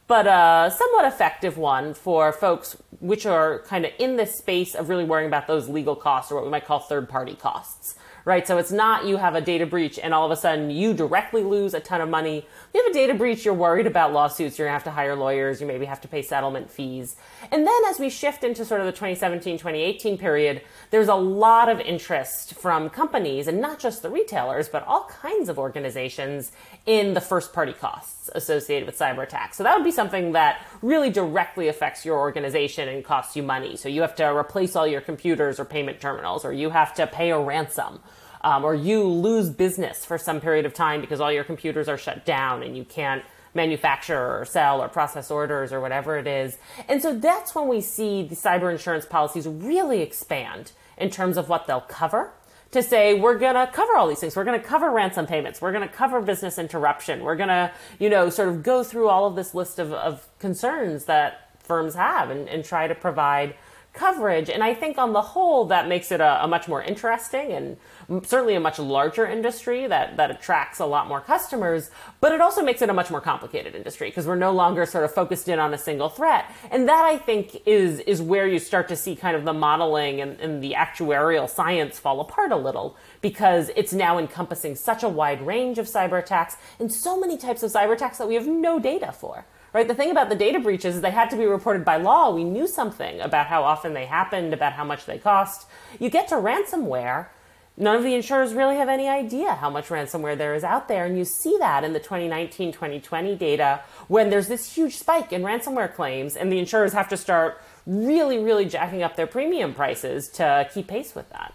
but 0.09 0.27
a 0.27 0.75
somewhat 0.77 1.05
effective 1.05 1.57
one 1.57 1.95
for 1.95 2.33
folks 2.33 2.77
which 3.01 3.25
are 3.27 3.61
kind 3.61 3.85
of 3.85 3.93
in 4.01 4.17
this 4.17 4.37
space 4.37 4.75
of 4.75 4.89
really 4.89 5.05
worrying 5.05 5.29
about 5.29 5.47
those 5.47 5.69
legal 5.69 5.95
costs 5.95 6.33
or 6.33 6.37
what 6.37 6.45
we 6.45 6.51
might 6.51 6.65
call 6.67 6.81
third 6.81 7.09
party 7.09 7.35
costs 7.35 7.95
right? 8.29 8.47
So 8.47 8.59
it's 8.59 8.71
not 8.71 9.07
you 9.07 9.17
have 9.17 9.35
a 9.35 9.41
data 9.41 9.65
breach 9.65 9.99
and 9.99 10.13
all 10.13 10.27
of 10.27 10.31
a 10.31 10.37
sudden 10.37 10.71
you 10.71 10.93
directly 10.93 11.43
lose 11.43 11.73
a 11.73 11.81
ton 11.81 12.03
of 12.03 12.11
money. 12.11 12.47
You 12.75 12.83
have 12.83 12.91
a 12.91 12.95
data 12.95 13.15
breach, 13.15 13.47
you're 13.47 13.55
worried 13.55 13.87
about 13.87 14.13
lawsuits, 14.13 14.59
you're 14.59 14.69
gonna 14.69 14.75
have 14.75 14.85
to 14.85 14.91
hire 14.91 15.17
lawyers, 15.17 15.61
you 15.61 15.67
maybe 15.67 15.87
have 15.87 16.03
to 16.03 16.09
pay 16.09 16.21
settlement 16.21 16.71
fees. 16.71 17.17
And 17.51 17.67
then 17.67 17.81
as 17.89 17.99
we 17.99 18.11
shift 18.11 18.45
into 18.45 18.65
sort 18.65 18.81
of 18.81 18.87
the 18.87 18.93
2017 18.93 19.57
2018 19.57 20.19
period, 20.19 20.61
there's 20.91 21.09
a 21.09 21.15
lot 21.15 21.71
of 21.71 21.81
interest 21.81 22.55
from 22.55 22.91
companies 22.91 23.49
and 23.49 23.61
not 23.61 23.79
just 23.79 24.03
the 24.03 24.11
retailers, 24.11 24.69
but 24.69 24.87
all 24.87 25.05
kinds 25.05 25.49
of 25.49 25.59
organizations 25.59 26.53
in 26.85 27.15
the 27.15 27.23
first 27.23 27.55
party 27.55 27.73
costs 27.73 28.29
associated 28.35 28.85
with 28.85 28.99
cyber 28.99 29.23
attacks. 29.23 29.57
So 29.57 29.63
that 29.63 29.75
would 29.75 29.85
be 29.85 29.91
something 29.91 30.33
that 30.33 30.63
really 30.83 31.11
directly 31.11 31.69
affects 31.69 32.05
your 32.05 32.19
organization 32.19 32.89
and 32.89 33.03
costs 33.03 33.35
you 33.35 33.43
money. 33.43 33.77
So 33.77 33.89
you 33.89 34.03
have 34.03 34.15
to 34.17 34.25
replace 34.37 34.77
all 34.77 34.87
your 34.87 35.01
computers 35.01 35.59
or 35.59 35.65
payment 35.65 36.01
terminals, 36.01 36.45
or 36.45 36.53
you 36.53 36.69
have 36.71 36.93
to 36.95 37.07
pay 37.07 37.31
a 37.31 37.39
ransom 37.39 38.01
um, 38.43 38.65
or 38.65 38.75
you 38.75 39.05
lose 39.05 39.51
business 39.51 40.05
for 40.05 40.19
some 40.19 40.41
period 40.41 40.67
of 40.67 40.75
time 40.75 41.01
because 41.01 41.21
all 41.21 41.33
your 41.33 41.45
computers 41.45 41.89
are 41.89 41.99
shut 41.99 42.25
down 42.25 42.63
and 42.63 42.77
you 42.77 42.85
can't 42.85 43.25
manufacture 43.55 44.39
or 44.39 44.45
sell 44.45 44.83
or 44.83 44.89
process 44.89 45.31
orders 45.31 45.73
or 45.73 45.81
whatever 45.81 46.17
it 46.17 46.27
is. 46.27 46.59
And 46.89 47.03
so 47.03 47.15
that's 47.15 47.55
when 47.55 47.69
we 47.69 47.81
see 47.81 48.23
the 48.23 48.37
cyber 48.37 48.71
insurance 48.71 49.07
policies 49.07 49.47
really 49.47 50.01
expand 50.03 50.73
in 50.97 51.11
terms 51.11 51.37
of 51.37 51.49
what 51.49 51.67
they'll 51.67 51.81
cover 51.81 52.33
to 52.71 52.83
say 52.83 53.15
we're 53.15 53.39
going 53.39 53.55
to 53.55 53.73
cover 53.73 53.97
all 53.97 54.07
these 54.09 54.21
things. 54.21 54.37
We're 54.37 54.45
going 54.45 54.61
to 54.61 54.67
cover 54.67 54.91
ransom 54.91 55.27
payments. 55.27 55.61
We're 55.61 55.73
going 55.73 55.89
to 55.89 55.95
cover 55.95 56.21
business 56.21 56.59
interruption. 56.59 57.23
We're 57.23 57.37
going 57.37 57.49
to, 57.49 57.73
you 57.99 58.11
know, 58.11 58.29
sort 58.29 58.51
of 58.51 58.63
go 58.63 58.85
through 58.85 59.09
all 59.09 59.27
of 59.27 59.37
this 59.37 59.55
list 59.55 59.79
of, 59.79 59.93
of 59.93 60.29
concerns 60.39 61.07
that 61.07 61.51
firms 61.61 61.95
have 61.95 62.31
and, 62.31 62.49
and 62.49 62.65
try 62.65 62.87
to 62.87 62.95
provide 62.95 63.55
coverage. 63.93 64.49
And 64.49 64.63
I 64.63 64.75
think 64.75 64.99
on 64.99 65.13
the 65.13 65.21
whole, 65.21 65.67
that 65.67 65.89
makes 65.89 66.13
it 66.13 66.21
a, 66.21 66.45
a, 66.45 66.49
much 66.49 66.69
more 66.69 66.83
interesting 66.83 67.53
and 67.53 67.77
certainly 68.25 68.55
a 68.55 68.61
much 68.61 68.79
larger 68.79 69.27
industry 69.27 69.87
that, 69.87 70.17
that 70.17 70.31
attracts 70.31 70.79
a 70.79 70.87
lot 70.87 71.09
more 71.09 71.21
customers. 71.21 71.91
But 72.21 72.33
it 72.33 72.41
also 72.41 72.63
makes 72.63 72.81
it 72.81 72.91
a 72.91 72.93
much 72.93 73.11
more 73.11 73.21
complicated 73.21 73.75
industry 73.75 74.09
because 74.09 74.27
we're 74.27 74.37
no 74.37 74.53
longer 74.53 74.87
sort 74.87 75.05
of 75.05 75.13
focused 75.13 75.49
in 75.49 75.59
on 75.59 75.75
a 75.75 75.79
single 75.79 76.09
threat. 76.09 76.47
And 76.71 76.89
that 76.89 77.05
I 77.05 77.19
think 77.19 77.63
is, 77.67 78.01
is 78.01 78.23
where 78.23 78.47
you 78.47 78.59
start 78.59 78.89
to 78.89 78.97
see 78.97 79.17
kind 79.17 79.37
of 79.37 79.45
the 79.45 79.53
modeling 79.53 80.21
and, 80.21 80.39
and 80.41 80.63
the 80.63 80.75
actuarial 80.75 81.49
science 81.49 81.99
fall 81.99 82.21
apart 82.21 82.53
a 82.53 82.57
little 82.57 82.97
because 83.21 83.71
it's 83.75 83.93
now 83.93 84.19
encompassing 84.19 84.77
such 84.77 85.03
a 85.03 85.09
wide 85.09 85.45
range 85.45 85.79
of 85.79 85.87
cyber 85.87 86.19
attacks 86.19 86.57
and 86.79 86.93
so 86.93 87.19
many 87.19 87.37
types 87.37 87.63
of 87.63 87.73
cyber 87.73 87.95
attacks 87.95 88.19
that 88.19 88.29
we 88.29 88.35
have 88.35 88.47
no 88.47 88.79
data 88.79 89.13
for 89.13 89.45
right? 89.73 89.87
The 89.87 89.95
thing 89.95 90.11
about 90.11 90.29
the 90.29 90.35
data 90.35 90.61
breaches 90.61 90.97
is 90.97 91.01
they 91.01 91.11
had 91.11 91.31
to 91.31 91.37
be 91.37 91.45
reported 91.45 91.85
by 91.85 91.97
law. 91.97 92.35
We 92.35 92.45
knew 92.45 92.67
something 92.67 93.21
about 93.21 93.47
how 93.47 93.65
often 93.65 93.95
they 93.95 94.07
happened, 94.07 94.53
about 94.53 94.73
how 94.73 94.85
much 94.85 95.07
they 95.07 95.19
cost. 95.19 95.67
You 95.99 96.11
get 96.11 96.29
to 96.29 96.37
ransomware, 96.37 97.29
none 97.77 97.97
of 97.97 98.03
the 98.03 98.15
insurers 98.15 98.55
really 98.55 98.77
have 98.77 98.89
any 98.89 99.09
idea 99.09 99.55
how 99.55 99.71
much 99.71 99.89
ransomware 99.89 100.37
there 100.37 100.55
is 100.55 100.65
out 100.65 100.89
there. 100.89 101.07
And 101.07 101.17
you 101.17 101.25
see 101.25 101.57
that 101.59 101.85
in 101.85 101.93
the 101.93 102.01
2019 102.01 102.73
2020 102.73 103.37
data 103.37 103.81
when 104.09 104.31
there's 104.31 104.49
this 104.49 104.75
huge 104.75 104.97
spike 104.97 105.33
in 105.33 105.43
ransomware 105.43 105.95
claims, 105.95 106.37
and 106.37 106.51
the 106.53 106.59
insurers 106.59 106.93
have 106.93 107.09
to 107.09 107.17
start 107.17 107.61
really, 107.87 108.39
really 108.39 108.67
jacking 108.67 109.03
up 109.03 109.17
their 109.17 109.27
premium 109.27 109.75
prices 109.75 110.29
to 110.29 110.69
keep 110.73 110.89
pace 110.89 111.15
with 111.15 111.29
that. 111.31 111.55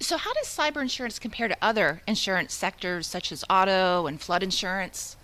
So, 0.00 0.16
how 0.16 0.32
does 0.34 0.46
cyber 0.46 0.82
insurance 0.82 1.18
compare 1.18 1.48
to 1.48 1.56
other 1.62 2.02
insurance 2.06 2.54
sectors 2.54 3.06
such 3.06 3.32
as 3.32 3.44
auto 3.48 4.06
and 4.06 4.20
flood 4.20 4.42
insurance? 4.42 5.16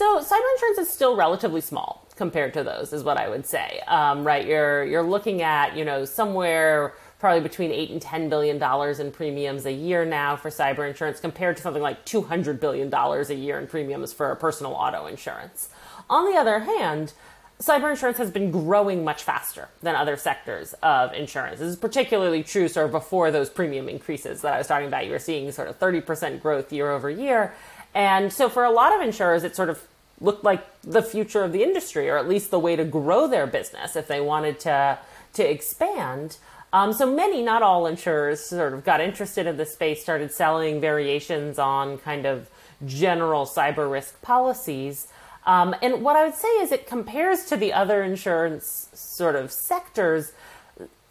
So 0.00 0.18
cyber 0.20 0.50
insurance 0.54 0.78
is 0.78 0.88
still 0.88 1.14
relatively 1.14 1.60
small 1.60 2.08
compared 2.16 2.54
to 2.54 2.64
those, 2.64 2.94
is 2.94 3.04
what 3.04 3.18
I 3.18 3.28
would 3.28 3.44
say. 3.44 3.80
Um, 3.86 4.24
right? 4.24 4.46
You're 4.46 4.82
you're 4.82 5.02
looking 5.02 5.42
at 5.42 5.76
you 5.76 5.84
know 5.84 6.06
somewhere 6.06 6.94
probably 7.18 7.42
between 7.42 7.70
eight 7.70 7.90
and 7.90 8.00
ten 8.00 8.30
billion 8.30 8.56
dollars 8.56 8.98
in 8.98 9.12
premiums 9.12 9.66
a 9.66 9.72
year 9.72 10.06
now 10.06 10.36
for 10.36 10.48
cyber 10.48 10.88
insurance, 10.88 11.20
compared 11.20 11.58
to 11.58 11.62
something 11.62 11.82
like 11.82 12.02
two 12.06 12.22
hundred 12.22 12.60
billion 12.60 12.88
dollars 12.88 13.28
a 13.28 13.34
year 13.34 13.60
in 13.60 13.66
premiums 13.66 14.10
for 14.10 14.34
personal 14.36 14.72
auto 14.72 15.04
insurance. 15.04 15.68
On 16.08 16.32
the 16.32 16.38
other 16.38 16.60
hand, 16.60 17.12
cyber 17.60 17.90
insurance 17.90 18.16
has 18.16 18.30
been 18.30 18.50
growing 18.50 19.04
much 19.04 19.22
faster 19.22 19.68
than 19.82 19.94
other 19.94 20.16
sectors 20.16 20.72
of 20.82 21.12
insurance. 21.12 21.58
This 21.58 21.68
is 21.68 21.76
particularly 21.76 22.42
true 22.42 22.68
sort 22.68 22.86
of 22.86 22.92
before 22.92 23.30
those 23.30 23.50
premium 23.50 23.86
increases 23.86 24.40
that 24.40 24.54
I 24.54 24.58
was 24.58 24.66
talking 24.66 24.88
about. 24.88 25.04
You 25.04 25.12
were 25.12 25.18
seeing 25.18 25.52
sort 25.52 25.68
of 25.68 25.78
30% 25.78 26.40
growth 26.40 26.72
year 26.72 26.90
over 26.90 27.10
year. 27.10 27.52
And 27.94 28.32
so 28.32 28.48
for 28.48 28.64
a 28.64 28.70
lot 28.70 28.94
of 28.94 29.00
insurers, 29.00 29.42
it 29.44 29.56
sort 29.56 29.68
of 29.68 29.82
looked 30.20 30.44
like 30.44 30.66
the 30.82 31.02
future 31.02 31.42
of 31.42 31.52
the 31.52 31.62
industry, 31.62 32.08
or 32.08 32.18
at 32.18 32.28
least 32.28 32.50
the 32.50 32.58
way 32.58 32.76
to 32.76 32.84
grow 32.84 33.26
their 33.26 33.46
business 33.46 33.96
if 33.96 34.06
they 34.06 34.20
wanted 34.20 34.60
to 34.60 34.98
to 35.32 35.48
expand. 35.48 36.38
Um, 36.72 36.92
so 36.92 37.12
many, 37.12 37.42
not 37.42 37.62
all 37.62 37.86
insurers, 37.86 38.40
sort 38.40 38.74
of 38.74 38.84
got 38.84 39.00
interested 39.00 39.46
in 39.46 39.56
the 39.56 39.66
space, 39.66 40.02
started 40.02 40.32
selling 40.32 40.80
variations 40.80 41.58
on 41.58 41.98
kind 41.98 42.26
of 42.26 42.48
general 42.86 43.44
cyber 43.44 43.90
risk 43.90 44.20
policies. 44.22 45.08
Um, 45.46 45.74
and 45.82 46.02
what 46.02 46.16
I 46.16 46.24
would 46.24 46.34
say 46.34 46.48
is 46.58 46.70
it 46.70 46.86
compares 46.86 47.44
to 47.46 47.56
the 47.56 47.72
other 47.72 48.02
insurance 48.02 48.88
sort 48.92 49.36
of 49.36 49.50
sectors 49.50 50.32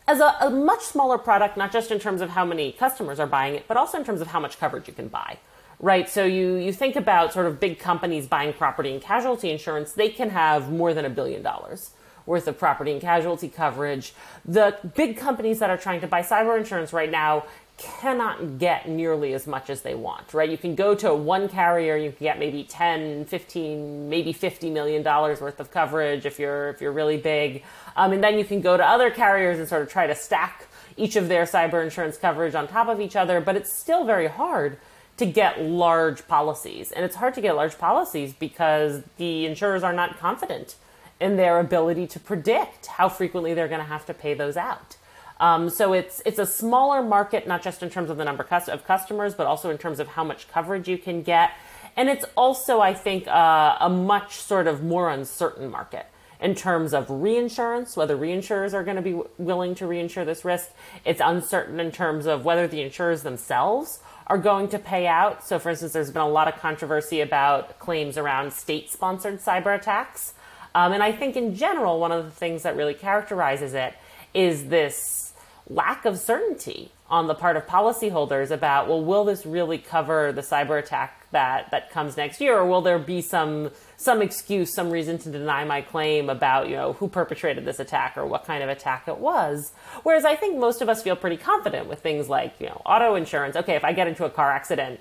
as 0.07 0.19
a, 0.19 0.35
a 0.41 0.49
much 0.49 0.81
smaller 0.81 1.17
product, 1.17 1.57
not 1.57 1.71
just 1.71 1.91
in 1.91 1.99
terms 1.99 2.21
of 2.21 2.31
how 2.31 2.45
many 2.45 2.71
customers 2.71 3.19
are 3.19 3.27
buying 3.27 3.55
it, 3.55 3.65
but 3.67 3.75
also 3.75 3.97
in 3.97 4.05
terms 4.05 4.21
of 4.21 4.27
how 4.27 4.39
much 4.39 4.59
coverage 4.59 4.87
you 4.87 4.93
can 4.93 5.07
buy 5.07 5.37
right? 5.79 6.09
So 6.09 6.25
you, 6.25 6.55
you 6.55 6.73
think 6.73 6.95
about 6.95 7.33
sort 7.33 7.45
of 7.45 7.59
big 7.59 7.79
companies 7.79 8.27
buying 8.27 8.53
property 8.53 8.91
and 8.91 9.01
casualty 9.01 9.49
insurance, 9.49 9.93
they 9.93 10.09
can 10.09 10.29
have 10.29 10.71
more 10.71 10.93
than 10.93 11.05
a 11.05 11.09
billion 11.09 11.41
dollars 11.41 11.91
worth 12.25 12.47
of 12.47 12.59
property 12.59 12.91
and 12.91 13.01
casualty 13.01 13.49
coverage. 13.49 14.13
The 14.45 14.77
big 14.95 15.17
companies 15.17 15.59
that 15.59 15.69
are 15.69 15.77
trying 15.77 16.01
to 16.01 16.07
buy 16.07 16.21
cyber 16.21 16.57
insurance 16.57 16.93
right 16.93 17.09
now 17.09 17.45
cannot 17.77 18.59
get 18.59 18.89
nearly 18.89 19.33
as 19.33 19.47
much 19.47 19.69
as 19.69 19.81
they 19.81 19.95
want, 19.95 20.33
right? 20.33 20.49
You 20.49 20.57
can 20.57 20.75
go 20.75 20.93
to 20.95 21.13
one 21.13 21.47
carrier, 21.47 21.95
you 21.95 22.11
can 22.11 22.25
get 22.25 22.37
maybe 22.37 22.65
10, 22.65 23.25
15, 23.25 24.09
maybe 24.09 24.33
50 24.33 24.69
million 24.69 25.01
dollars 25.01 25.39
worth 25.39 25.61
of 25.61 25.71
coverage 25.71 26.25
if 26.25 26.37
you're 26.37 26.69
if 26.69 26.81
you're 26.81 26.91
really 26.91 27.17
big. 27.17 27.63
Um, 27.95 28.11
and 28.11 28.23
then 28.23 28.37
you 28.37 28.43
can 28.43 28.59
go 28.59 28.75
to 28.75 28.85
other 28.85 29.09
carriers 29.09 29.59
and 29.59 29.67
sort 29.67 29.81
of 29.81 29.89
try 29.89 30.07
to 30.07 30.15
stack 30.15 30.67
each 30.97 31.15
of 31.15 31.29
their 31.29 31.45
cyber 31.45 31.81
insurance 31.81 32.17
coverage 32.17 32.53
on 32.53 32.67
top 32.67 32.89
of 32.89 32.99
each 32.99 33.15
other, 33.15 33.39
but 33.39 33.55
it's 33.55 33.71
still 33.71 34.03
very 34.03 34.27
hard 34.27 34.77
to 35.19 35.25
get 35.25 35.61
large 35.61 36.25
policies. 36.29 36.93
And 36.93 37.03
it's 37.03 37.17
hard 37.17 37.33
to 37.33 37.41
get 37.41 37.53
large 37.53 37.77
policies 37.77 38.33
because 38.33 39.03
the 39.17 39.45
insurers 39.45 39.83
are 39.83 39.91
not 39.91 40.17
confident 40.17 40.77
in 41.19 41.35
their 41.35 41.59
ability 41.59 42.07
to 42.07 42.19
predict 42.21 42.85
how 42.85 43.09
frequently 43.09 43.53
they're 43.53 43.67
going 43.67 43.81
to 43.81 43.85
have 43.85 44.05
to 44.05 44.13
pay 44.13 44.33
those 44.33 44.55
out. 44.55 44.95
Um, 45.41 45.69
so 45.69 45.91
it's 45.91 46.21
it's 46.25 46.39
a 46.39 46.45
smaller 46.45 47.03
market, 47.03 47.47
not 47.47 47.61
just 47.61 47.83
in 47.83 47.89
terms 47.89 48.09
of 48.09 48.15
the 48.15 48.23
number 48.23 48.43
of 48.49 48.85
customers, 48.85 49.35
but 49.35 49.45
also 49.45 49.69
in 49.69 49.77
terms 49.77 49.99
of 49.99 50.07
how 50.07 50.23
much 50.23 50.49
coverage 50.49 50.87
you 50.87 50.97
can 50.97 51.21
get. 51.21 51.51
And 51.97 52.07
it's 52.07 52.25
also, 52.37 52.79
I 52.79 52.93
think, 52.93 53.27
uh, 53.27 53.77
a 53.81 53.89
much 53.89 54.37
sort 54.37 54.67
of 54.67 54.81
more 54.83 55.09
uncertain 55.09 55.69
market 55.69 56.05
in 56.39 56.55
terms 56.55 56.93
of 56.93 57.09
reinsurance, 57.09 57.97
whether 57.97 58.17
reinsurers 58.17 58.73
are 58.73 58.83
going 58.83 58.95
to 58.95 59.01
be 59.01 59.11
w- 59.11 59.29
willing 59.37 59.75
to 59.75 59.85
reinsure 59.85 60.25
this 60.25 60.45
risk. 60.45 60.69
It's 61.03 61.19
uncertain 61.21 61.79
in 61.81 61.91
terms 61.91 62.25
of 62.25 62.45
whether 62.45 62.67
the 62.67 62.81
insurers 62.81 63.23
themselves 63.23 63.99
are 64.29 64.37
going 64.37 64.67
to 64.69 64.79
pay 64.79 65.07
out. 65.07 65.43
So, 65.43 65.57
for 65.59 65.71
instance, 65.71 65.93
there's 65.93 66.11
been 66.11 66.21
a 66.21 66.29
lot 66.29 66.47
of 66.47 66.59
controversy 66.59 67.21
about 67.21 67.79
claims 67.79 68.17
around 68.17 68.53
state 68.53 68.91
sponsored 68.91 69.39
cyber 69.39 69.75
attacks. 69.75 70.33
Um, 70.75 70.93
and 70.93 71.01
I 71.01 71.11
think 71.11 71.35
in 71.35 71.55
general, 71.55 71.99
one 71.99 72.11
of 72.11 72.25
the 72.25 72.31
things 72.31 72.63
that 72.63 72.75
really 72.75 72.93
characterizes 72.93 73.73
it 73.73 73.95
is 74.33 74.67
this 74.67 75.33
lack 75.67 76.05
of 76.05 76.19
certainty 76.19 76.91
on 77.09 77.27
the 77.27 77.33
part 77.33 77.57
of 77.57 77.65
policyholders 77.65 78.51
about 78.51 78.87
well 78.87 79.03
will 79.03 79.25
this 79.25 79.45
really 79.45 79.77
cover 79.77 80.31
the 80.31 80.41
cyber 80.41 80.77
attack 80.77 81.19
that 81.31 81.69
that 81.71 81.89
comes 81.89 82.17
next 82.17 82.41
year? 82.41 82.57
Or 82.57 82.65
will 82.65 82.81
there 82.81 82.99
be 82.99 83.21
some 83.21 83.71
some 83.97 84.21
excuse 84.21 84.73
some 84.73 84.89
reason 84.89 85.17
to 85.19 85.31
deny 85.31 85.63
my 85.63 85.81
claim 85.81 86.29
about 86.29 86.69
you 86.69 86.75
know 86.75 86.93
who 86.93 87.07
perpetrated 87.07 87.65
this 87.65 87.79
attack 87.79 88.17
or 88.17 88.25
what 88.25 88.45
kind 88.45 88.63
of 88.63 88.69
attack 88.69 89.07
it 89.07 89.17
was? 89.17 89.71
Whereas 90.03 90.25
i 90.25 90.35
think 90.35 90.57
most 90.57 90.81
of 90.81 90.89
us 90.89 91.01
feel 91.01 91.15
pretty 91.15 91.37
confident 91.37 91.87
with 91.87 91.99
things 91.99 92.29
like 92.29 92.55
you 92.59 92.67
know 92.67 92.81
auto 92.85 93.15
insurance. 93.15 93.55
Okay 93.55 93.75
if 93.75 93.83
i 93.83 93.93
get 93.93 94.07
into 94.07 94.25
a 94.25 94.29
car 94.29 94.51
accident 94.51 94.99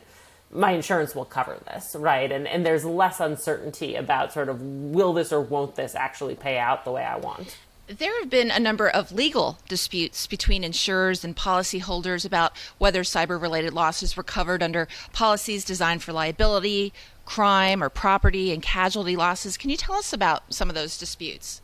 my 0.50 0.70
insurance 0.72 1.14
will 1.14 1.26
cover 1.26 1.58
this 1.66 1.94
right? 1.98 2.30
And 2.32 2.46
and 2.48 2.64
there's 2.64 2.84
less 2.84 3.20
uncertainty 3.20 3.94
about 3.96 4.32
sort 4.32 4.48
of 4.48 4.62
will 4.62 5.12
this 5.12 5.32
or 5.32 5.40
won't 5.40 5.76
this 5.76 5.94
actually 5.94 6.34
pay 6.34 6.58
out 6.58 6.84
the 6.84 6.92
way 6.92 7.04
i 7.04 7.16
want 7.16 7.58
there 7.88 8.18
have 8.20 8.28
been 8.28 8.50
a 8.50 8.60
number 8.60 8.86
of 8.86 9.12
legal 9.12 9.58
disputes 9.66 10.26
between 10.26 10.62
insurers 10.62 11.24
and 11.24 11.34
policyholders 11.34 12.26
about 12.26 12.52
whether 12.76 13.02
cyber 13.02 13.40
related 13.40 13.72
losses 13.72 14.16
were 14.16 14.22
covered 14.22 14.62
under 14.62 14.86
policies 15.12 15.64
designed 15.64 16.02
for 16.02 16.12
liability, 16.12 16.92
crime, 17.24 17.82
or 17.82 17.88
property 17.88 18.52
and 18.52 18.62
casualty 18.62 19.16
losses. 19.16 19.56
Can 19.56 19.70
you 19.70 19.76
tell 19.76 19.94
us 19.94 20.12
about 20.12 20.52
some 20.52 20.68
of 20.68 20.74
those 20.74 20.98
disputes? 20.98 21.62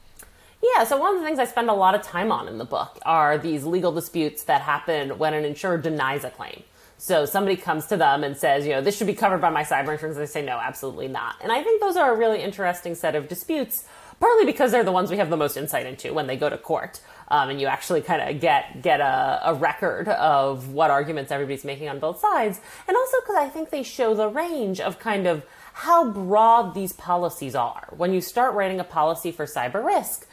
Yeah, 0.62 0.84
so 0.84 0.96
one 0.96 1.14
of 1.14 1.20
the 1.20 1.26
things 1.26 1.38
I 1.38 1.44
spend 1.44 1.68
a 1.68 1.74
lot 1.74 1.94
of 1.94 2.00
time 2.00 2.32
on 2.32 2.48
in 2.48 2.56
the 2.56 2.64
book 2.64 2.98
are 3.04 3.36
these 3.36 3.64
legal 3.64 3.92
disputes 3.92 4.44
that 4.44 4.62
happen 4.62 5.18
when 5.18 5.34
an 5.34 5.44
insurer 5.44 5.76
denies 5.76 6.24
a 6.24 6.30
claim. 6.30 6.62
So 6.96 7.26
somebody 7.26 7.56
comes 7.56 7.84
to 7.88 7.98
them 7.98 8.24
and 8.24 8.34
says, 8.34 8.64
you 8.64 8.72
know, 8.72 8.80
this 8.80 8.96
should 8.96 9.06
be 9.06 9.14
covered 9.14 9.42
by 9.42 9.50
my 9.50 9.62
cyber 9.62 9.92
insurance. 9.92 10.16
They 10.16 10.24
say, 10.24 10.42
no, 10.42 10.56
absolutely 10.56 11.08
not. 11.08 11.36
And 11.42 11.52
I 11.52 11.62
think 11.62 11.82
those 11.82 11.98
are 11.98 12.14
a 12.14 12.16
really 12.16 12.40
interesting 12.40 12.94
set 12.94 13.14
of 13.14 13.28
disputes 13.28 13.84
partly 14.20 14.46
because 14.46 14.72
they're 14.72 14.84
the 14.84 14.92
ones 14.92 15.10
we 15.10 15.16
have 15.16 15.30
the 15.30 15.36
most 15.36 15.56
insight 15.56 15.86
into 15.86 16.12
when 16.12 16.26
they 16.26 16.36
go 16.36 16.48
to 16.48 16.58
court. 16.58 17.00
Um, 17.28 17.50
and 17.50 17.60
you 17.60 17.66
actually 17.66 18.02
kind 18.02 18.22
of 18.22 18.40
get 18.40 18.82
get 18.82 19.00
a, 19.00 19.40
a, 19.44 19.54
record 19.54 20.08
of 20.08 20.68
what 20.68 20.90
arguments 20.90 21.32
everybody's 21.32 21.64
making 21.64 21.88
on 21.88 21.98
both 21.98 22.20
sides, 22.20 22.60
and 22.86 22.96
also 22.96 23.16
because 23.20 23.36
I 23.36 23.48
think 23.48 23.70
they 23.70 23.82
show 23.82 24.14
the 24.14 24.28
range 24.28 24.78
of 24.78 24.98
kind 24.98 25.26
of 25.26 25.44
how 25.72 26.10
broad 26.10 26.74
these 26.74 26.92
policies 26.92 27.54
are. 27.54 27.88
When 27.96 28.12
you 28.12 28.20
start 28.20 28.54
writing 28.54 28.78
a 28.78 28.84
policy 28.84 29.32
for 29.32 29.46
cyber 29.46 29.82
risk, 29.82 30.28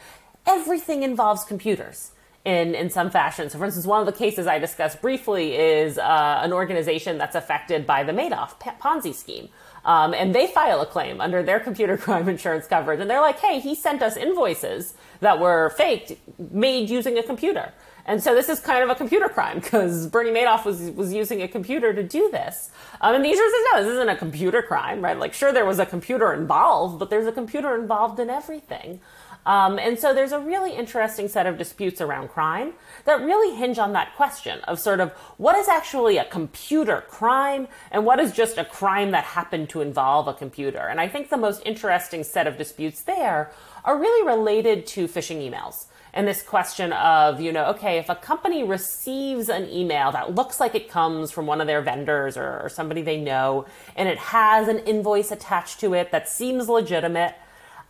everything 0.46 1.02
involves 1.02 1.44
computers 1.44 2.12
in 2.44 2.74
in 2.74 2.90
some 2.90 3.10
fashion. 3.10 3.48
So, 3.48 3.58
for 3.58 3.64
instance, 3.64 3.86
one 3.86 4.00
of 4.00 4.06
the 4.06 4.12
cases 4.12 4.46
I 4.46 4.58
discussed 4.58 5.00
briefly 5.00 5.56
is 5.56 5.96
uh, 5.96 6.40
an 6.42 6.52
organization 6.52 7.16
that's 7.16 7.34
affected 7.34 7.86
by 7.86 8.04
the 8.04 8.12
Madoff 8.12 8.60
Ponzi 8.60 9.14
scheme. 9.14 9.48
Um, 9.84 10.14
and 10.14 10.34
they 10.34 10.46
file 10.46 10.80
a 10.80 10.86
claim 10.86 11.20
under 11.20 11.42
their 11.42 11.60
computer 11.60 11.96
crime 12.04 12.28
insurance 12.28 12.66
coverage. 12.66 13.00
And 13.00 13.10
they're 13.10 13.20
like, 13.20 13.40
hey, 13.40 13.60
he 13.60 13.74
sent 13.74 14.02
us 14.02 14.16
invoices 14.16 14.94
that 15.20 15.38
were 15.38 15.70
faked, 15.70 16.12
made 16.38 16.88
using 16.90 17.18
a 17.18 17.22
computer. 17.22 17.72
And 18.04 18.22
so 18.22 18.34
this 18.34 18.48
is 18.48 18.58
kind 18.58 18.82
of 18.82 18.90
a 18.90 18.94
computer 18.94 19.28
crime 19.28 19.60
because 19.60 20.08
Bernie 20.08 20.30
Madoff 20.30 20.64
was 20.64 20.90
was 20.90 21.12
using 21.12 21.40
a 21.42 21.48
computer 21.48 21.92
to 21.92 22.02
do 22.02 22.30
this. 22.32 22.70
Um, 23.00 23.14
and 23.14 23.24
the 23.24 23.30
insurance 23.30 23.54
no, 23.72 23.82
this 23.82 23.92
isn't 23.92 24.08
a 24.08 24.16
computer 24.16 24.60
crime, 24.60 25.02
right? 25.02 25.16
Like, 25.16 25.32
sure, 25.32 25.52
there 25.52 25.64
was 25.64 25.78
a 25.78 25.86
computer 25.86 26.32
involved, 26.32 26.98
but 26.98 27.10
there's 27.10 27.26
a 27.26 27.32
computer 27.32 27.76
involved 27.76 28.18
in 28.18 28.28
everything. 28.28 29.00
Um, 29.44 29.78
and 29.78 29.98
so 29.98 30.14
there's 30.14 30.32
a 30.32 30.38
really 30.38 30.74
interesting 30.74 31.28
set 31.28 31.46
of 31.46 31.58
disputes 31.58 32.00
around 32.00 32.28
crime 32.28 32.74
that 33.04 33.20
really 33.20 33.56
hinge 33.56 33.78
on 33.78 33.92
that 33.94 34.14
question 34.14 34.60
of 34.60 34.78
sort 34.78 35.00
of 35.00 35.10
what 35.36 35.56
is 35.56 35.68
actually 35.68 36.16
a 36.16 36.24
computer 36.24 37.04
crime 37.08 37.66
and 37.90 38.04
what 38.04 38.20
is 38.20 38.32
just 38.32 38.58
a 38.58 38.64
crime 38.64 39.10
that 39.10 39.24
happened 39.24 39.68
to 39.70 39.80
involve 39.80 40.28
a 40.28 40.34
computer. 40.34 40.78
And 40.78 41.00
I 41.00 41.08
think 41.08 41.28
the 41.28 41.36
most 41.36 41.62
interesting 41.64 42.22
set 42.22 42.46
of 42.46 42.56
disputes 42.56 43.02
there 43.02 43.50
are 43.84 43.98
really 43.98 44.26
related 44.26 44.86
to 44.88 45.08
phishing 45.08 45.50
emails 45.50 45.86
and 46.14 46.28
this 46.28 46.42
question 46.42 46.92
of, 46.92 47.40
you 47.40 47.52
know, 47.52 47.66
okay, 47.66 47.98
if 47.98 48.08
a 48.08 48.14
company 48.14 48.64
receives 48.64 49.48
an 49.48 49.68
email 49.70 50.12
that 50.12 50.34
looks 50.34 50.60
like 50.60 50.74
it 50.74 50.90
comes 50.90 51.30
from 51.30 51.46
one 51.46 51.60
of 51.60 51.66
their 51.66 51.80
vendors 51.80 52.36
or, 52.36 52.60
or, 52.62 52.68
somebody 52.68 53.00
they 53.00 53.18
know, 53.18 53.64
and 53.96 54.08
it 54.08 54.18
has 54.18 54.68
an 54.68 54.80
invoice 54.80 55.30
attached 55.30 55.80
to 55.80 55.94
it 55.94 56.10
that 56.12 56.28
seems 56.28 56.68
legitimate, 56.68 57.34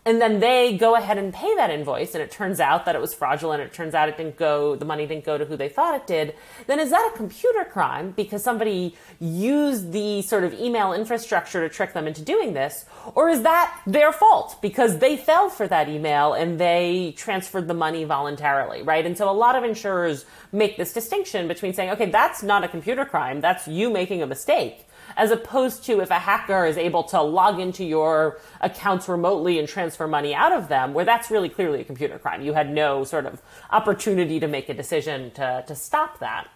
and 0.05 0.21
then 0.21 0.41
they 0.41 0.77
go 0.77 0.97
ahead 0.97 1.17
and 1.17 1.33
pay 1.33 1.55
that 1.55 1.71
invoice 1.71 2.15
and 2.15 2.23
it 2.23 2.31
turns 2.31 2.59
out 2.59 2.87
that 2.87 2.97
it 2.97 3.01
was 3.01 3.15
fraudulent. 3.15 3.63
It 3.63 3.73
turns 3.73 3.95
out 3.95 4.09
it 4.09 4.17
didn't 4.17 4.37
go 4.37 4.75
the 4.75 4.85
money 4.85 5.07
didn't 5.07 5.25
go 5.25 5.39
to 5.39 5.45
who 5.45 5.57
they 5.57 5.69
thought 5.69 5.95
it 5.95 6.07
did. 6.09 6.35
Then 6.67 6.81
is 6.81 6.91
that 6.91 7.13
a 7.15 7.17
computer 7.17 7.65
crime 7.65 8.11
because 8.11 8.43
somebody 8.43 8.97
used 9.21 9.93
the 9.93 10.23
sort 10.23 10.43
of 10.43 10.55
email 10.55 10.93
infrastructure 10.93 11.67
to 11.67 11.73
trick 11.73 11.93
them 11.93 12.09
into 12.09 12.21
doing 12.21 12.53
this? 12.53 12.85
Or 13.15 13.29
is 13.29 13.43
that 13.43 13.81
their 13.87 14.13
fault 14.13 14.59
because 14.61 14.99
they 14.99 15.17
fell 15.17 15.49
for 15.49 15.69
that 15.69 15.89
email 15.89 16.33
and 16.33 16.59
they 16.59 17.15
transferred 17.17 17.69
the 17.69 17.75
money 17.75 18.03
voluntarily 18.03 18.83
right? 18.83 19.07
And 19.07 19.17
so 19.17 19.31
a 19.31 19.33
lot 19.33 19.55
of 19.55 19.63
insurers 19.63 20.25
make 20.51 20.77
this 20.77 20.93
distinction 20.93 21.47
between 21.47 21.75
saying 21.75 21.91
okay 21.91 22.11
that's 22.11 22.43
not 22.43 22.65
a 22.65 22.69
computer 22.69 23.05
crime. 23.05 23.41
That's 23.41 23.69
you 23.69 23.89
making 23.89 24.21
a 24.21 24.27
mistake 24.27 24.87
as 25.17 25.31
opposed 25.31 25.85
to 25.85 26.01
if 26.01 26.11
a 26.11 26.19
hacker 26.19 26.65
is 26.65 26.77
able 26.77 27.05
to 27.05 27.21
log 27.21 27.61
into 27.61 27.85
your 27.85 28.39
accounts 28.61 29.09
remotely 29.09 29.59
and 29.59 29.69
transfer 29.69 30.07
money 30.07 30.35
out 30.35 30.53
of 30.53 30.69
them, 30.69 30.95
where 30.95 31.05
that's 31.05 31.31
really 31.31 31.49
clearly 31.49 31.81
a 31.81 31.85
computer 31.85 32.19
crime. 32.19 32.43
You 32.43 32.53
had 32.53 32.71
no 32.71 33.05
sort 33.05 33.27
of 33.27 33.43
opportunity 33.71 34.41
to 34.41 34.49
make 34.49 34.69
a 34.69 34.75
decision 34.75 35.31
to, 35.33 35.65
to 35.67 35.75
stop 35.75 36.19
that. 36.21 36.49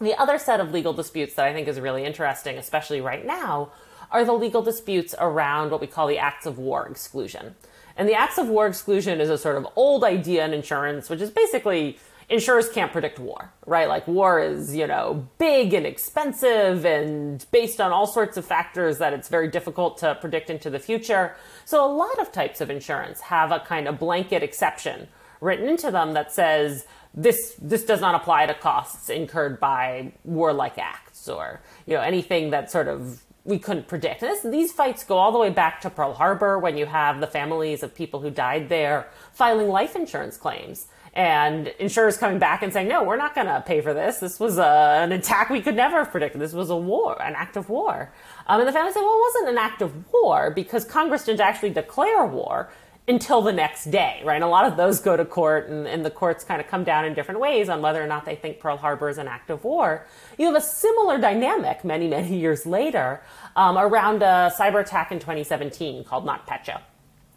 The 0.00 0.18
other 0.20 0.38
set 0.38 0.60
of 0.60 0.72
legal 0.72 0.92
disputes 0.92 1.34
that 1.34 1.46
I 1.46 1.52
think 1.52 1.68
is 1.68 1.80
really 1.80 2.04
interesting, 2.04 2.58
especially 2.58 3.00
right 3.00 3.24
now, 3.24 3.70
are 4.10 4.24
the 4.24 4.32
legal 4.32 4.62
disputes 4.62 5.14
around 5.18 5.70
what 5.70 5.80
we 5.80 5.86
call 5.86 6.06
the 6.06 6.18
acts 6.18 6.46
of 6.46 6.58
war 6.58 6.86
exclusion. 6.86 7.54
And 7.96 8.08
the 8.08 8.14
acts 8.14 8.38
of 8.38 8.48
war 8.48 8.66
exclusion 8.66 9.20
is 9.20 9.30
a 9.30 9.38
sort 9.38 9.56
of 9.56 9.66
old 9.76 10.02
idea 10.02 10.44
in 10.44 10.52
insurance, 10.52 11.08
which 11.08 11.20
is 11.20 11.30
basically 11.30 11.98
insurers 12.28 12.68
can't 12.68 12.92
predict 12.92 13.18
war, 13.18 13.52
right? 13.66 13.88
Like 13.88 14.06
war 14.06 14.40
is, 14.40 14.74
you 14.74 14.86
know, 14.86 15.26
big 15.38 15.74
and 15.74 15.86
expensive 15.86 16.84
and 16.84 17.44
based 17.50 17.80
on 17.80 17.92
all 17.92 18.06
sorts 18.06 18.36
of 18.36 18.44
factors 18.44 18.98
that 18.98 19.12
it's 19.12 19.28
very 19.28 19.48
difficult 19.48 19.98
to 19.98 20.14
predict 20.16 20.50
into 20.50 20.70
the 20.70 20.78
future. 20.78 21.34
So 21.64 21.84
a 21.84 21.90
lot 21.90 22.18
of 22.18 22.32
types 22.32 22.60
of 22.60 22.70
insurance 22.70 23.20
have 23.22 23.52
a 23.52 23.60
kind 23.60 23.88
of 23.88 23.98
blanket 23.98 24.42
exception 24.42 25.08
written 25.40 25.68
into 25.68 25.90
them 25.90 26.14
that 26.14 26.32
says 26.32 26.86
this 27.14 27.54
this 27.60 27.84
does 27.84 28.00
not 28.00 28.14
apply 28.14 28.46
to 28.46 28.54
costs 28.54 29.08
incurred 29.08 29.60
by 29.60 30.12
warlike 30.24 30.78
acts 30.78 31.28
or 31.28 31.60
you 31.86 31.94
know 31.94 32.00
anything 32.00 32.50
that 32.50 32.70
sort 32.70 32.88
of 32.88 33.22
we 33.44 33.58
couldn't 33.58 33.86
predict. 33.86 34.20
This, 34.22 34.40
these 34.40 34.72
fights 34.72 35.04
go 35.04 35.18
all 35.18 35.30
the 35.30 35.38
way 35.38 35.50
back 35.50 35.82
to 35.82 35.90
Pearl 35.90 36.14
Harbor 36.14 36.58
when 36.58 36.78
you 36.78 36.86
have 36.86 37.20
the 37.20 37.26
families 37.26 37.82
of 37.82 37.94
people 37.94 38.20
who 38.20 38.30
died 38.30 38.70
there 38.70 39.06
filing 39.34 39.68
life 39.68 39.94
insurance 39.94 40.38
claims 40.38 40.86
and 41.14 41.68
insurers 41.78 42.16
coming 42.16 42.40
back 42.40 42.62
and 42.62 42.72
saying, 42.72 42.88
no, 42.88 43.04
we're 43.04 43.16
not 43.16 43.34
going 43.34 43.46
to 43.46 43.62
pay 43.64 43.80
for 43.80 43.94
this. 43.94 44.18
This 44.18 44.40
was 44.40 44.58
a, 44.58 44.98
an 45.02 45.12
attack 45.12 45.48
we 45.48 45.60
could 45.60 45.76
never 45.76 45.98
have 45.98 46.10
predicted. 46.10 46.40
This 46.40 46.52
was 46.52 46.70
a 46.70 46.76
war, 46.76 47.20
an 47.22 47.34
act 47.36 47.56
of 47.56 47.68
war. 47.68 48.12
Um, 48.48 48.60
and 48.60 48.68
the 48.68 48.72
family 48.72 48.92
said, 48.92 49.00
well, 49.00 49.16
it 49.16 49.22
wasn't 49.34 49.48
an 49.50 49.58
act 49.58 49.80
of 49.80 50.12
war 50.12 50.50
because 50.50 50.84
Congress 50.84 51.24
didn't 51.24 51.40
actually 51.40 51.70
declare 51.70 52.26
war 52.26 52.68
until 53.06 53.42
the 53.42 53.52
next 53.52 53.90
day, 53.90 54.22
right? 54.24 54.36
And 54.36 54.44
a 54.44 54.48
lot 54.48 54.64
of 54.64 54.76
those 54.76 54.98
go 54.98 55.16
to 55.16 55.24
court, 55.24 55.68
and, 55.68 55.86
and, 55.86 56.04
the 56.04 56.10
courts 56.10 56.42
kind 56.42 56.58
of 56.58 56.66
come 56.68 56.84
down 56.84 57.04
in 57.04 57.12
different 57.12 57.38
ways 57.38 57.68
on 57.68 57.82
whether 57.82 58.02
or 58.02 58.06
not 58.06 58.24
they 58.24 58.34
think 58.34 58.60
Pearl 58.60 58.78
Harbor 58.78 59.10
is 59.10 59.18
an 59.18 59.28
act 59.28 59.50
of 59.50 59.62
war. 59.62 60.06
You 60.38 60.46
have 60.46 60.54
a 60.54 60.60
similar 60.60 61.18
dynamic 61.18 61.84
many, 61.84 62.08
many 62.08 62.40
years 62.40 62.64
later 62.64 63.20
um, 63.56 63.76
around 63.76 64.22
a 64.22 64.50
cyber 64.58 64.80
attack 64.80 65.12
in 65.12 65.18
2017 65.18 66.04
called 66.04 66.26
NotPetya. 66.26 66.80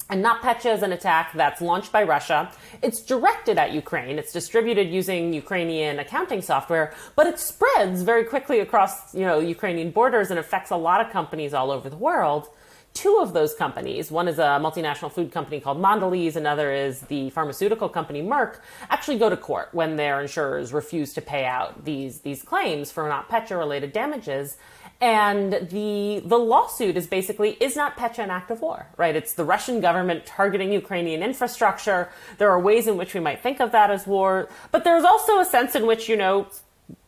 And 0.10 0.24
NotPetya 0.24 0.74
is 0.74 0.84
an 0.84 0.94
attack 0.94 1.34
that's 1.34 1.62
launched 1.62 1.92
by 1.92 2.04
Russia. 2.04 2.50
It's 2.82 3.02
directed 3.02 3.58
at 3.58 3.74
Ukraine. 3.74 4.18
It's 4.18 4.32
distributed 4.32 4.88
using 4.90 5.34
Ukrainian 5.34 6.00
accounting 6.00 6.42
software, 6.42 6.94
but 7.18 7.28
it 7.28 7.40
spreads 7.40 8.04
very 8.04 8.24
quickly 8.24 8.62
across, 8.62 9.14
you 9.14 9.26
know, 9.26 9.40
Ukrainian 9.40 9.92
borders 9.92 10.32
and 10.32 10.40
affects 10.40 10.72
a 10.72 10.78
lot 10.78 11.02
of 11.06 11.12
companies 11.12 11.54
all 11.54 11.72
over 11.72 11.90
the 11.90 11.98
world. 11.98 12.48
Two 12.94 13.20
of 13.22 13.34
those 13.34 13.54
companies, 13.54 14.10
one 14.10 14.30
is 14.30 14.40
a 14.40 14.58
multinational 14.60 15.12
food 15.12 15.32
company 15.32 15.60
called 15.60 15.78
Mondelez, 15.78 16.36
another 16.36 16.72
is 16.72 17.02
the 17.02 17.30
pharmaceutical 17.32 17.90
company 17.90 18.24
Merck, 18.24 18.60
actually 18.90 19.20
go 19.20 19.30
to 19.30 19.38
court 19.38 19.70
when 19.74 19.98
their 19.98 20.20
insurers 20.22 20.74
refuse 20.74 21.14
to 21.14 21.22
pay 21.22 21.46
out 21.46 21.86
these, 21.86 22.22
these 22.22 22.42
claims 22.42 22.92
for 22.92 23.04
NotPetya 23.04 23.56
related 23.58 23.92
damages. 23.92 24.58
And 25.00 25.54
the 25.70 26.24
the 26.26 26.38
lawsuit 26.38 26.98
is 26.98 27.06
basically 27.06 27.52
is 27.60 27.76
NotPetya 27.76 28.24
an 28.24 28.32
act 28.32 28.50
of 28.50 28.62
war, 28.62 28.88
right? 28.98 29.16
It's 29.16 29.34
the 29.34 29.46
Russian 29.46 29.80
government 29.80 30.26
targeting 30.26 30.72
Ukrainian 30.72 31.22
infrastructure. 31.22 32.10
There 32.40 32.50
are 32.50 32.60
ways 32.60 32.88
in 32.88 32.98
which 32.98 33.14
we 33.14 33.20
might 33.20 33.42
think 33.42 33.60
of 33.60 33.72
that 33.74 33.92
as 33.92 34.08
war, 34.08 34.50
but 34.72 34.84
there's 34.84 35.04
also 35.04 35.40
a 35.40 35.46
sense 35.46 35.76
in 35.76 35.86
which 35.86 36.10
you 36.10 36.16
know 36.16 36.48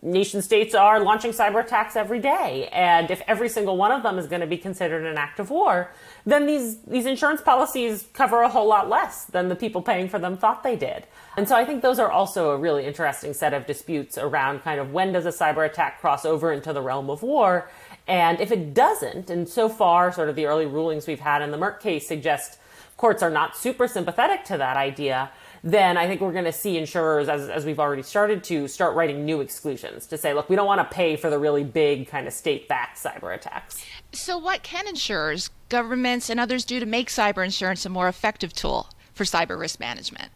nation 0.02 0.42
states 0.42 0.74
are 0.74 1.02
launching 1.02 1.32
cyber 1.32 1.64
attacks 1.64 1.96
every 1.96 2.20
day. 2.20 2.70
And 2.72 3.12
if 3.12 3.22
every 3.28 3.50
single 3.50 3.76
one 3.78 3.92
of 3.92 4.04
them 4.04 4.18
is 4.18 4.28
going 4.28 4.42
to 4.42 4.48
be 4.48 4.58
considered 4.58 5.06
an 5.06 5.18
act 5.18 5.40
of 5.40 5.50
war, 5.50 5.92
then 6.26 6.46
these, 6.46 6.80
these 6.82 7.06
insurance 7.06 7.42
policies 7.42 8.08
cover 8.14 8.42
a 8.42 8.50
whole 8.50 8.68
lot 8.68 8.90
less 8.90 9.26
than 9.26 9.50
the 9.50 9.56
people 9.56 9.82
paying 9.82 10.08
for 10.08 10.20
them 10.20 10.38
thought 10.38 10.64
they 10.64 10.76
did. 10.76 11.06
And 11.38 11.48
so 11.48 11.56
I 11.56 11.66
think 11.66 11.82
those 11.82 12.00
are 12.00 12.12
also 12.12 12.52
a 12.52 12.58
really 12.58 12.86
interesting 12.86 13.34
set 13.34 13.54
of 13.54 13.66
disputes 13.66 14.18
around 14.18 14.60
kind 14.60 14.80
of 14.80 14.94
when 14.94 15.12
does 15.14 15.26
a 15.26 15.30
cyber 15.30 15.66
attack 15.66 16.00
cross 16.00 16.26
over 16.26 16.52
into 16.52 16.72
the 16.72 16.82
realm 16.82 17.10
of 17.10 17.22
war? 17.22 17.70
And 18.08 18.40
if 18.40 18.52
it 18.52 18.74
doesn't, 18.74 19.30
and 19.30 19.48
so 19.48 19.70
far, 19.70 20.12
sort 20.12 20.30
of 20.30 20.36
the 20.36 20.46
early 20.46 20.66
rulings 20.66 21.08
we've 21.08 21.20
had 21.20 21.42
in 21.42 21.52
the 21.52 21.58
Merck 21.58 21.80
case 21.80 22.08
suggest 22.08 22.58
courts 22.98 23.24
are 23.24 23.30
not 23.30 23.56
super 23.56 23.88
sympathetic 23.88 24.44
to 24.46 24.58
that 24.58 24.76
idea, 24.76 25.32
then 25.64 25.98
I 25.98 26.08
think 26.08 26.22
we're 26.22 26.32
going 26.32 26.46
to 26.46 26.52
see 26.52 26.78
insurers, 26.78 27.28
as, 27.28 27.50
as 27.50 27.66
we've 27.66 27.80
already 27.80 28.04
started 28.04 28.44
to, 28.46 28.68
start 28.68 28.96
writing 28.96 29.26
new 29.26 29.42
exclusions 29.42 30.08
to 30.08 30.18
say, 30.18 30.34
look, 30.34 30.50
we 30.50 30.56
don't 30.56 30.68
want 30.68 30.80
to 30.80 30.96
pay 30.96 31.16
for 31.16 31.30
the 31.30 31.40
really 31.40 31.64
big 31.64 32.08
kind 32.08 32.28
of 32.28 32.34
state 32.34 32.68
backed 32.68 32.98
cyber 32.98 33.34
attacks. 33.34 33.84
So, 34.12 34.38
what 34.38 34.64
can 34.64 34.88
insurers, 34.88 35.50
governments, 35.70 36.30
and 36.30 36.40
others 36.40 36.66
do 36.66 36.80
to 36.80 36.86
make 36.86 37.10
cyber 37.10 37.44
insurance 37.44 37.86
a 37.86 37.90
more 37.90 38.08
effective 38.08 38.54
tool 38.54 38.90
for 39.14 39.24
cyber 39.24 39.60
risk 39.60 39.80
management? 39.80 40.30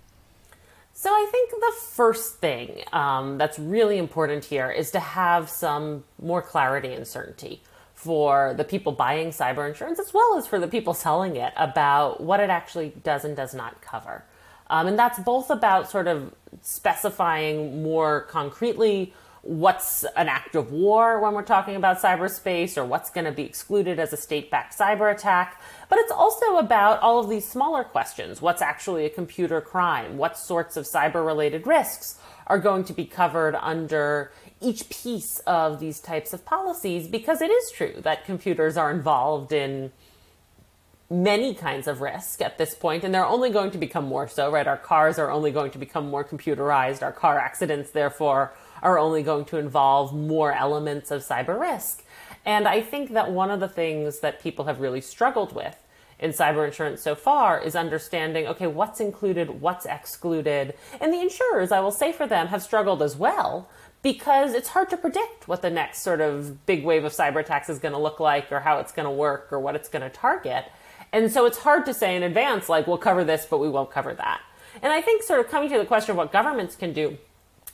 So, 0.94 1.10
I 1.10 1.28
think 1.32 1.52
the 1.52 1.74
first 1.92 2.36
thing 2.40 2.84
um, 2.92 3.38
that's 3.38 3.58
really 3.58 3.98
important 3.98 4.46
here 4.46 4.70
is 4.70 4.92
to 4.92 5.00
have 5.00 5.50
some 5.50 6.04
more 6.22 6.42
clarity 6.42 6.94
and 6.94 7.08
certainty 7.08 7.64
for 7.94 8.54
the 8.58 8.66
people 8.66 8.92
buying 8.92 9.30
cyber 9.30 9.68
insurance 9.68 9.98
as 9.98 10.14
well 10.14 10.38
as 10.38 10.46
for 10.46 10.60
the 10.60 10.68
people 10.68 10.94
selling 10.94 11.38
it 11.38 11.54
about 11.56 12.20
what 12.20 12.42
it 12.42 12.50
actually 12.50 12.90
does 13.02 13.24
and 13.24 13.36
does 13.36 13.54
not 13.54 13.82
cover. 13.82 14.26
Um, 14.69 14.88
and 14.88 14.97
that's 14.97 15.19
both 15.19 15.49
about 15.49 15.89
sort 15.89 16.08
of 16.08 16.34
specifying 16.62 17.84
more 17.84 18.21
concretely 18.21 19.13
what's 19.43 20.06
an 20.15 20.30
act 20.30 20.56
of 20.56 20.71
war 20.71 21.19
when 21.19 21.34
we're 21.34 21.43
talking 21.43 21.76
about 21.76 21.99
cyberspace 21.99 22.78
or 22.78 22.86
what's 22.86 23.10
going 23.10 23.26
to 23.26 23.32
be 23.32 23.43
excluded 23.43 23.99
as 23.99 24.13
a 24.13 24.17
state 24.17 24.49
backed 24.49 24.78
cyber 24.78 25.13
attack. 25.13 25.62
But 25.89 25.99
it's 25.99 26.13
also 26.13 26.58
about 26.58 27.02
all 27.02 27.19
of 27.19 27.30
these 27.30 27.45
smaller 27.45 27.84
questions. 27.84 28.41
What's 28.41 28.62
actually 28.62 29.06
a 29.06 29.10
computer 29.10 29.60
crime? 29.60 30.17
What 30.17 30.38
sorts 30.38 30.78
of 30.78 30.86
cyber 30.86 31.26
related 31.26 31.67
risks 31.67 32.17
are 32.47 32.58
going 32.58 32.86
to 32.86 32.93
be 32.93 33.06
covered 33.06 33.56
under 33.56 34.32
each 34.62 34.88
piece 34.89 35.39
of 35.39 35.82
these 35.82 35.99
types 35.99 36.32
of 36.32 36.45
policies? 36.45 37.10
Because 37.10 37.41
it 37.41 37.52
is 37.52 37.69
true 37.71 37.95
that 37.97 38.23
computers 38.23 38.78
are 38.78 38.91
involved 38.91 39.52
in 39.52 39.91
many 41.10 41.54
kinds 41.54 41.88
of 41.88 42.02
risk 42.02 42.42
at 42.42 42.58
this 42.58 42.74
point, 42.74 43.04
and 43.04 43.13
they're 43.13 43.26
only 43.26 43.50
going 43.50 43.72
to 43.72 43.78
become 43.78 44.06
more 44.06 44.28
so, 44.28 44.52
right? 44.52 44.68
Our 44.68 44.78
cars 44.78 45.20
are 45.20 45.30
only 45.30 45.52
going 45.52 45.72
to 45.72 45.78
become 45.78 46.10
more 46.10 46.24
computerized. 46.24 47.04
Our 47.04 47.12
car 47.12 47.39
accidents, 47.39 47.92
therefore, 47.92 48.54
are 48.82 48.98
only 48.98 49.24
going 49.24 49.46
to 49.46 49.58
involve 49.58 50.13
more 50.13 50.52
elements 50.54 51.12
of 51.12 51.22
cyber 51.22 51.60
risk. 51.60 52.04
And 52.46 52.68
I 52.68 52.82
think 52.82 53.13
that 53.13 53.32
one 53.32 53.52
of 53.52 53.60
the 53.60 53.70
things 53.70 54.20
that 54.20 54.42
people 54.42 54.66
have 54.66 54.82
really 54.82 55.02
struggled 55.02 55.56
with 55.56 55.78
in 56.20 56.32
cyber 56.32 56.66
insurance 56.66 57.02
so 57.02 57.16
far 57.16 57.60
is 57.60 57.76
understanding 57.76 58.48
okay, 58.48 58.68
what's 58.68 59.00
included, 59.00 59.62
what's 59.62 59.86
excluded. 59.86 60.74
And 61.00 61.13
the 61.13 61.22
insurers, 61.22 61.72
I 61.72 61.80
will 61.80 61.92
say 61.92 62.12
for 62.12 62.28
them, 62.28 62.48
have 62.48 62.62
struggled 62.62 63.02
as 63.02 63.16
well 63.16 63.70
because 64.02 64.54
it's 64.54 64.70
hard 64.70 64.89
to 64.89 64.98
predict 64.98 65.48
what 65.48 65.62
the 65.62 65.70
next 65.70 66.02
sort 66.02 66.22
of 66.22 66.66
big 66.66 66.84
wave 66.84 67.06
of 67.06 67.13
cyber 67.13 67.39
attacks 67.39 67.70
is 67.70 67.80
going 67.80 67.94
to 67.94 68.00
look 68.00 68.20
like 68.20 68.52
or 68.52 68.60
how 68.60 68.80
it's 68.80 68.92
going 68.92 69.06
to 69.06 69.12
work 69.12 69.48
or 69.52 69.60
what 69.60 69.76
it's 69.76 69.89
going 69.89 70.02
to 70.02 70.10
target. 70.10 70.66
And 71.13 71.32
so 71.32 71.45
it's 71.45 71.60
hard 71.60 71.86
to 71.86 71.93
say 71.93 72.15
in 72.15 72.23
advance, 72.23 72.67
like, 72.67 72.88
we'll 72.88 72.97
cover 72.97 73.23
this, 73.23 73.45
but 73.47 73.60
we 73.60 73.69
won't 73.69 73.91
cover 73.91 74.15
that. 74.15 74.41
And 74.82 74.91
I 74.91 74.99
think, 74.99 75.21
sort 75.21 75.39
of 75.39 75.47
coming 75.47 75.69
to 75.69 75.78
the 75.78 75.86
question 75.86 76.12
of 76.12 76.17
what 76.17 76.32
governments 76.32 76.76
can 76.76 76.91
do, 76.91 77.19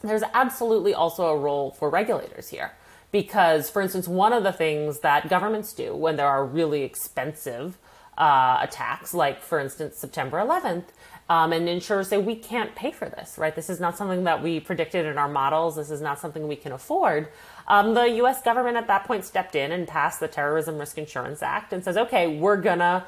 there's 0.01 0.23
absolutely 0.33 0.93
also 0.93 1.27
a 1.27 1.37
role 1.37 1.71
for 1.71 1.89
regulators 1.89 2.49
here. 2.49 2.73
Because, 3.11 3.69
for 3.69 3.81
instance, 3.81 4.07
one 4.07 4.33
of 4.33 4.43
the 4.43 4.51
things 4.51 4.99
that 4.99 5.29
governments 5.29 5.73
do 5.73 5.95
when 5.95 6.17
there 6.17 6.27
are 6.27 6.45
really 6.45 6.83
expensive 6.83 7.77
uh, 8.17 8.59
attacks, 8.61 9.13
like, 9.13 9.41
for 9.41 9.59
instance, 9.59 9.97
September 9.97 10.37
11th, 10.37 10.85
um, 11.29 11.53
and 11.53 11.69
insurers 11.69 12.09
say, 12.09 12.17
we 12.17 12.35
can't 12.35 12.75
pay 12.75 12.91
for 12.91 13.07
this, 13.07 13.37
right? 13.37 13.55
This 13.55 13.69
is 13.69 13.79
not 13.79 13.95
something 13.95 14.25
that 14.25 14.43
we 14.43 14.59
predicted 14.59 15.05
in 15.05 15.17
our 15.17 15.29
models. 15.29 15.75
This 15.77 15.91
is 15.91 16.01
not 16.01 16.19
something 16.19 16.47
we 16.47 16.55
can 16.55 16.71
afford. 16.71 17.29
Um, 17.67 17.93
the 17.93 18.09
US 18.23 18.41
government 18.41 18.77
at 18.77 18.87
that 18.87 19.05
point 19.05 19.23
stepped 19.23 19.55
in 19.55 19.71
and 19.71 19.87
passed 19.87 20.19
the 20.19 20.27
Terrorism 20.27 20.77
Risk 20.77 20.97
Insurance 20.97 21.41
Act 21.41 21.71
and 21.71 21.83
says, 21.83 21.97
okay, 21.97 22.37
we're 22.37 22.61
to 22.79 23.05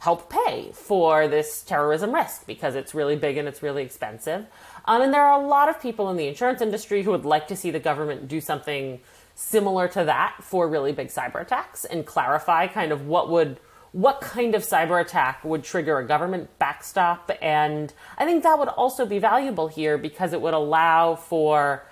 help 0.00 0.30
pay 0.30 0.70
for 0.72 1.28
this 1.28 1.62
terrorism 1.62 2.14
risk 2.14 2.46
because 2.46 2.74
it's 2.74 2.94
really 2.94 3.16
big 3.16 3.36
and 3.36 3.46
it's 3.46 3.62
really 3.62 3.82
expensive. 3.82 4.46
Um, 4.86 5.02
and 5.02 5.12
there 5.12 5.22
are 5.22 5.40
a 5.40 5.46
lot 5.46 5.68
of 5.68 5.80
people 5.80 6.08
in 6.10 6.16
the 6.16 6.26
insurance 6.26 6.62
industry 6.62 7.02
who 7.02 7.10
would 7.10 7.26
like 7.26 7.46
to 7.48 7.56
see 7.56 7.70
the 7.70 7.80
government 7.80 8.26
do 8.26 8.40
something 8.40 9.00
similar 9.34 9.88
to 9.88 10.04
that 10.04 10.36
for 10.42 10.68
really 10.68 10.92
big 10.92 11.08
cyber 11.08 11.40
attacks 11.40 11.84
and 11.84 12.06
clarify 12.06 12.66
kind 12.66 12.92
of 12.92 13.06
what 13.06 13.30
would 13.30 13.60
what 13.92 14.20
kind 14.20 14.54
of 14.54 14.62
cyber 14.62 15.00
attack 15.00 15.42
would 15.44 15.64
trigger 15.64 15.98
a 15.98 16.06
government 16.06 16.48
backstop 16.58 17.30
and 17.40 17.94
i 18.18 18.24
think 18.26 18.42
that 18.42 18.58
would 18.58 18.68
also 18.68 19.06
be 19.06 19.18
valuable 19.18 19.66
here 19.66 19.96
because 19.96 20.34
it 20.34 20.40
would 20.40 20.52
allow 20.52 21.14
for 21.14 21.86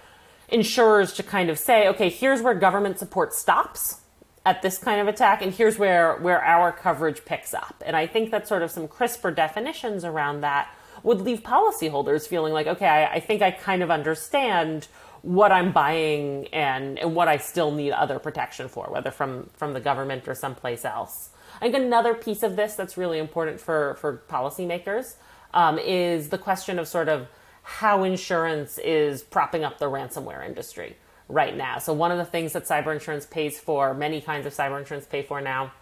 insurers 0.49 1.15
to 1.15 1.23
kind 1.23 1.49
of 1.49 1.59
say 1.59 1.89
okay 1.89 2.11
here's 2.11 2.43
where 2.43 2.55
government 2.55 2.99
support 2.99 3.33
stops 3.33 4.03
at 4.49 4.63
this 4.63 4.79
kind 4.79 4.99
of 4.99 5.09
attack 5.09 5.43
and 5.43 5.53
here's 5.53 5.79
where 5.79 6.17
where 6.17 6.43
our 6.43 6.73
coverage 6.73 7.23
picks 7.27 7.53
up. 7.53 7.83
And 7.85 7.95
i 7.95 8.07
think 8.07 8.31
that 8.31 8.49
sort 8.49 8.63
of 8.63 8.71
some 8.71 8.89
crisper 8.89 9.31
definitions 9.31 10.05
around 10.05 10.41
that 10.41 10.75
would 11.03 11.21
leave 11.21 11.41
policyholders 11.43 12.27
feeling 12.27 12.55
like 12.55 12.67
okay 12.67 12.87
I, 12.87 13.17
I, 13.17 13.21
think 13.21 13.43
i 13.43 13.51
kind 13.51 13.83
of 13.83 13.91
understand 13.91 14.89
what 15.21 15.53
i'm 15.53 15.71
buying 15.73 16.49
and 16.67 16.99
and 16.99 17.15
what 17.15 17.29
i 17.29 17.37
still 17.37 17.71
need 17.71 17.93
other 17.93 18.19
protection 18.19 18.69
for 18.69 18.87
whether 18.91 19.11
from 19.11 19.51
from 19.53 19.75
the 19.75 19.81
government 19.81 20.27
or 20.27 20.35
someplace 20.35 20.85
else. 20.85 21.31
I 21.57 21.61
think 21.65 21.75
another 21.75 22.15
piece 22.15 22.43
of 22.43 22.57
this 22.57 22.75
that's 22.75 22.97
really 22.97 23.19
important 23.19 23.61
for 23.61 23.97
for 24.01 24.23
policymakers 24.31 25.17
um, 25.53 25.79
is 25.79 26.31
the 26.31 26.39
question 26.39 26.79
of 26.79 26.89
sort 26.89 27.11
of 27.11 27.29
how 27.63 28.03
insurance 28.03 28.79
is 28.79 29.23
propping 29.23 29.63
up 29.63 29.79
the 29.79 29.91
ransomware 29.97 30.43
industry 30.47 30.97
right 31.29 31.57
now. 31.57 31.79
So 31.79 31.93
one 31.93 32.11
of 32.11 32.19
the 32.19 32.25
things 32.25 32.53
that 32.55 32.65
cyber 32.65 32.93
insurance 32.93 33.27
pays 33.27 33.59
for, 33.59 33.95
many 33.95 34.21
kinds 34.21 34.47
of 34.47 34.55
cyber 34.55 34.79
insurance 34.79 35.07
pay 35.07 35.23
for 35.23 35.41
now, 35.41 35.73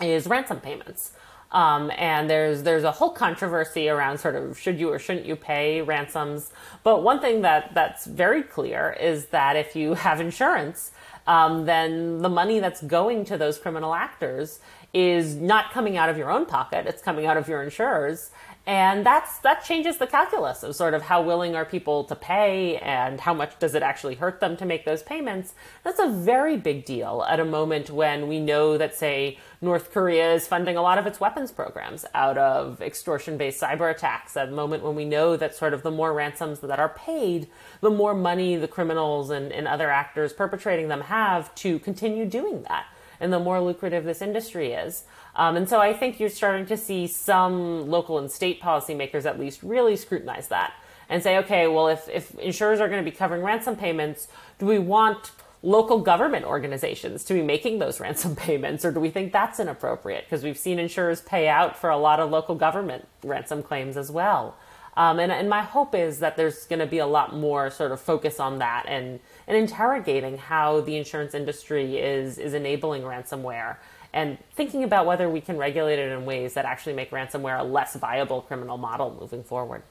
is 0.00 0.26
ransom 0.26 0.60
payments. 0.60 1.12
Um, 1.52 1.92
and 1.96 2.28
there's 2.28 2.64
there's 2.64 2.82
a 2.82 2.90
whole 2.90 3.10
controversy 3.10 3.88
around 3.88 4.18
sort 4.18 4.34
of 4.34 4.58
should 4.58 4.80
you 4.80 4.90
or 4.90 4.98
shouldn't 4.98 5.26
you 5.26 5.36
pay 5.36 5.80
ransoms. 5.80 6.52
But 6.82 7.02
one 7.02 7.20
thing 7.20 7.42
that 7.42 7.72
that's 7.72 8.04
very 8.04 8.42
clear 8.42 8.96
is 9.00 9.26
that 9.26 9.54
if 9.56 9.76
you 9.76 9.94
have 9.94 10.20
insurance, 10.20 10.90
um, 11.26 11.64
then 11.64 12.18
the 12.18 12.28
money 12.28 12.58
that's 12.58 12.82
going 12.82 13.24
to 13.26 13.38
those 13.38 13.58
criminal 13.58 13.94
actors 13.94 14.58
is 14.92 15.36
not 15.36 15.72
coming 15.72 15.96
out 15.96 16.08
of 16.08 16.18
your 16.18 16.30
own 16.30 16.46
pocket; 16.46 16.86
it's 16.86 17.00
coming 17.02 17.26
out 17.26 17.36
of 17.36 17.48
your 17.48 17.62
insurers, 17.62 18.30
and 18.66 19.06
that's 19.06 19.38
that 19.38 19.64
changes 19.64 19.98
the 19.98 20.06
calculus 20.06 20.64
of 20.64 20.74
sort 20.74 20.92
of 20.92 21.02
how 21.02 21.22
willing 21.22 21.54
are 21.54 21.64
people 21.64 22.02
to 22.02 22.16
pay 22.16 22.76
and 22.78 23.20
how 23.20 23.32
much 23.32 23.56
does 23.60 23.76
it 23.76 23.82
actually 23.82 24.16
hurt 24.16 24.40
them 24.40 24.56
to 24.56 24.66
make 24.66 24.84
those 24.84 25.02
payments 25.04 25.54
that's 25.84 26.00
a 26.00 26.08
very 26.08 26.56
big 26.56 26.84
deal 26.84 27.24
at 27.28 27.38
a 27.38 27.44
moment 27.44 27.90
when 27.90 28.26
we 28.26 28.40
know 28.40 28.76
that 28.76 28.94
say 28.94 29.38
north 29.60 29.92
korea 29.92 30.34
is 30.34 30.48
funding 30.48 30.76
a 30.76 30.82
lot 30.82 30.98
of 30.98 31.06
its 31.06 31.20
weapons 31.20 31.52
programs 31.52 32.04
out 32.12 32.36
of 32.36 32.82
extortion 32.82 33.36
based 33.36 33.62
cyber 33.62 33.90
attacks 33.90 34.36
at 34.36 34.48
a 34.48 34.52
moment 34.52 34.82
when 34.82 34.96
we 34.96 35.04
know 35.04 35.36
that 35.36 35.54
sort 35.54 35.72
of 35.72 35.82
the 35.82 35.90
more 35.90 36.12
ransoms 36.12 36.58
that 36.60 36.80
are 36.80 36.88
paid 36.88 37.46
the 37.80 37.90
more 37.90 38.14
money 38.14 38.56
the 38.56 38.68
criminals 38.68 39.30
and, 39.30 39.52
and 39.52 39.68
other 39.68 39.90
actors 39.90 40.32
perpetrating 40.32 40.88
them 40.88 41.02
have 41.02 41.54
to 41.54 41.78
continue 41.78 42.24
doing 42.26 42.62
that 42.62 42.86
and 43.20 43.32
the 43.32 43.38
more 43.38 43.60
lucrative 43.60 44.04
this 44.04 44.22
industry 44.22 44.72
is. 44.72 45.04
Um, 45.36 45.56
and 45.56 45.68
so 45.68 45.80
I 45.80 45.92
think 45.92 46.18
you're 46.18 46.30
starting 46.30 46.66
to 46.66 46.76
see 46.76 47.06
some 47.06 47.88
local 47.88 48.18
and 48.18 48.30
state 48.30 48.60
policymakers 48.60 49.26
at 49.26 49.38
least 49.38 49.62
really 49.62 49.94
scrutinize 49.94 50.48
that 50.48 50.72
and 51.08 51.22
say, 51.22 51.36
okay, 51.38 51.68
well, 51.68 51.88
if, 51.88 52.08
if 52.08 52.34
insurers 52.38 52.80
are 52.80 52.88
going 52.88 53.04
to 53.04 53.08
be 53.08 53.14
covering 53.16 53.42
ransom 53.42 53.76
payments, 53.76 54.28
do 54.58 54.66
we 54.66 54.78
want 54.78 55.32
local 55.62 56.00
government 56.00 56.44
organizations 56.44 57.22
to 57.24 57.34
be 57.34 57.42
making 57.42 57.78
those 57.78 58.00
ransom 58.00 58.34
payments, 58.34 58.84
or 58.84 58.90
do 58.90 58.98
we 58.98 59.10
think 59.10 59.32
that's 59.32 59.60
inappropriate? 59.60 60.24
Because 60.24 60.42
we've 60.42 60.58
seen 60.58 60.78
insurers 60.78 61.20
pay 61.20 61.48
out 61.48 61.76
for 61.76 61.90
a 61.90 61.98
lot 61.98 62.18
of 62.18 62.30
local 62.30 62.54
government 62.54 63.06
ransom 63.22 63.62
claims 63.62 63.96
as 63.96 64.10
well. 64.10 64.56
Um, 64.96 65.18
and, 65.18 65.30
and 65.30 65.50
my 65.50 65.60
hope 65.60 65.94
is 65.94 66.20
that 66.20 66.38
there's 66.38 66.64
going 66.64 66.78
to 66.78 66.86
be 66.86 66.98
a 66.98 67.06
lot 67.06 67.34
more 67.36 67.68
sort 67.68 67.92
of 67.92 68.00
focus 68.00 68.40
on 68.40 68.58
that 68.60 68.86
and, 68.88 69.20
and 69.46 69.54
interrogating 69.54 70.38
how 70.38 70.80
the 70.80 70.96
insurance 70.96 71.34
industry 71.34 71.98
is, 71.98 72.38
is 72.38 72.54
enabling 72.54 73.02
ransomware 73.02 73.76
and 74.12 74.38
thinking 74.54 74.84
about 74.84 75.06
whether 75.06 75.28
we 75.28 75.40
can 75.40 75.56
regulate 75.56 75.98
it 75.98 76.12
in 76.12 76.24
ways 76.24 76.54
that 76.54 76.64
actually 76.64 76.94
make 76.94 77.10
ransomware 77.10 77.60
a 77.60 77.64
less 77.64 77.94
viable 77.96 78.42
criminal 78.42 78.78
model 78.78 79.16
moving 79.20 79.42
forward. 79.42 79.82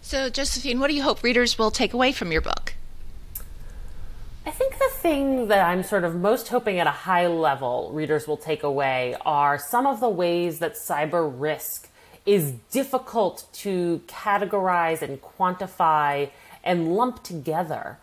So, 0.00 0.28
Josephine, 0.28 0.80
what 0.80 0.88
do 0.88 0.94
you 0.94 1.02
hope 1.02 1.22
readers 1.22 1.58
will 1.58 1.70
take 1.70 1.92
away 1.92 2.12
from 2.12 2.30
your 2.30 2.40
book? 2.40 2.74
I 4.46 4.50
think 4.50 4.78
the 4.78 4.90
thing 4.92 5.48
that 5.48 5.66
I'm 5.66 5.82
sort 5.82 6.04
of 6.04 6.14
most 6.14 6.48
hoping 6.48 6.78
at 6.78 6.86
a 6.86 6.90
high 6.90 7.26
level 7.26 7.90
readers 7.94 8.28
will 8.28 8.36
take 8.36 8.62
away 8.62 9.16
are 9.24 9.58
some 9.58 9.86
of 9.86 10.00
the 10.00 10.08
ways 10.08 10.58
that 10.58 10.74
cyber 10.74 11.32
risk 11.34 11.88
is 12.26 12.52
difficult 12.70 13.46
to 13.52 14.02
categorize 14.06 15.00
and 15.00 15.20
quantify 15.20 16.30
and 16.62 16.94
lump 16.94 17.22
together 17.22 17.98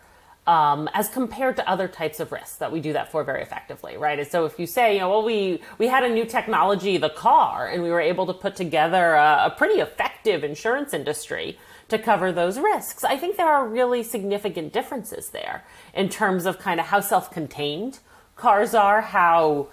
um, 0.46 0.88
as 0.92 1.08
compared 1.08 1.56
to 1.56 1.68
other 1.68 1.86
types 1.86 2.18
of 2.18 2.32
risks 2.32 2.56
that 2.56 2.72
we 2.72 2.80
do 2.80 2.92
that 2.94 3.12
for 3.12 3.22
very 3.22 3.42
effectively, 3.42 3.96
right? 3.96 4.18
And 4.18 4.26
so 4.26 4.44
if 4.44 4.58
you 4.58 4.66
say, 4.66 4.94
you 4.94 5.00
know, 5.00 5.10
well, 5.10 5.24
we, 5.24 5.62
we 5.78 5.86
had 5.86 6.02
a 6.02 6.08
new 6.08 6.24
technology, 6.24 6.96
the 6.96 7.10
car, 7.10 7.68
and 7.68 7.82
we 7.82 7.90
were 7.90 8.00
able 8.00 8.26
to 8.26 8.32
put 8.32 8.56
together 8.56 9.14
a, 9.14 9.46
a 9.46 9.54
pretty 9.56 9.80
effective 9.80 10.42
insurance 10.42 10.92
industry 10.92 11.58
to 11.88 11.98
cover 11.98 12.32
those 12.32 12.58
risks, 12.58 13.04
I 13.04 13.16
think 13.16 13.36
there 13.36 13.46
are 13.48 13.66
really 13.66 14.02
significant 14.02 14.72
differences 14.72 15.28
there 15.28 15.62
in 15.94 16.08
terms 16.08 16.44
of 16.46 16.58
kind 16.58 16.80
of 16.80 16.86
how 16.86 17.00
self 17.00 17.30
contained 17.30 18.00
cars 18.34 18.74
are, 18.74 19.00
how 19.00 19.68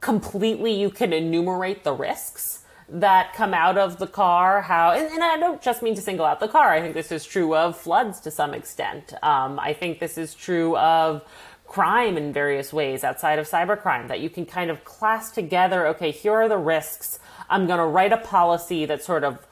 completely 0.00 0.72
you 0.72 0.88
can 0.88 1.12
enumerate 1.12 1.84
the 1.84 1.92
risks 1.92 2.63
that 2.94 3.34
come 3.34 3.52
out 3.52 3.76
of 3.76 3.98
the 3.98 4.06
car 4.06 4.62
how 4.62 4.92
and, 4.92 5.10
and, 5.12 5.22
i 5.22 5.36
don't 5.36 5.60
just 5.60 5.82
mean 5.82 5.96
to 5.96 6.00
single 6.00 6.24
out 6.24 6.38
the 6.38 6.48
car. 6.48 6.72
I 6.72 6.80
think 6.80 6.94
this 6.94 7.10
is 7.10 7.24
true 7.24 7.54
of 7.54 7.76
floods 7.76 8.20
to 8.20 8.30
some 8.30 8.54
extent. 8.54 9.12
Um, 9.22 9.58
i 9.58 9.72
think 9.72 9.98
this 9.98 10.16
is 10.16 10.34
true 10.34 10.76
of 10.76 11.22
crime 11.66 12.16
in 12.16 12.32
various 12.32 12.72
ways 12.72 13.02
outside 13.02 13.38
of 13.38 13.48
cybercrime 13.48 14.06
that 14.08 14.20
you 14.20 14.30
can 14.30 14.46
kind 14.46 14.70
of 14.70 14.84
class 14.84 15.32
together 15.32 15.88
okay 15.88 16.12
here 16.12 16.32
are 16.34 16.48
the 16.48 16.58
risks. 16.58 17.18
I'm 17.50 17.66
going 17.66 17.78
to 17.78 17.86
write 17.86 18.12
a 18.12 18.16
policy 18.16 18.86
that 18.86 19.02
sort 19.02 19.24
of 19.24 19.44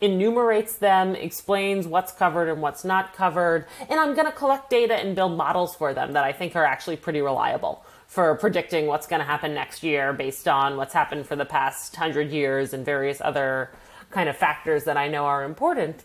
enumerates 0.00 0.76
them 0.76 1.14
explains 1.14 1.86
what's 1.86 2.12
covered 2.12 2.48
and 2.50 2.60
what's 2.60 2.84
not 2.84 3.14
covered 3.14 3.66
and 3.88 3.98
i'm 3.98 4.14
going 4.14 4.26
to 4.26 4.32
collect 4.32 4.68
data 4.68 4.94
and 4.94 5.16
build 5.16 5.34
models 5.34 5.74
for 5.74 5.94
them 5.94 6.12
that 6.12 6.22
i 6.22 6.32
think 6.32 6.54
are 6.54 6.66
actually 6.66 6.96
pretty 6.96 7.22
reliable 7.22 7.82
for 8.06 8.34
predicting 8.36 8.86
what's 8.86 9.06
going 9.06 9.20
to 9.20 9.26
happen 9.26 9.54
next 9.54 9.82
year 9.82 10.12
based 10.12 10.48
on 10.48 10.76
what's 10.76 10.94
happened 10.94 11.26
for 11.26 11.36
the 11.36 11.44
past 11.44 11.96
hundred 11.96 12.30
years 12.30 12.72
and 12.72 12.84
various 12.84 13.20
other 13.20 13.70
kind 14.10 14.28
of 14.28 14.36
factors 14.36 14.84
that 14.84 14.96
I 14.96 15.08
know 15.08 15.26
are 15.26 15.44
important. 15.44 16.04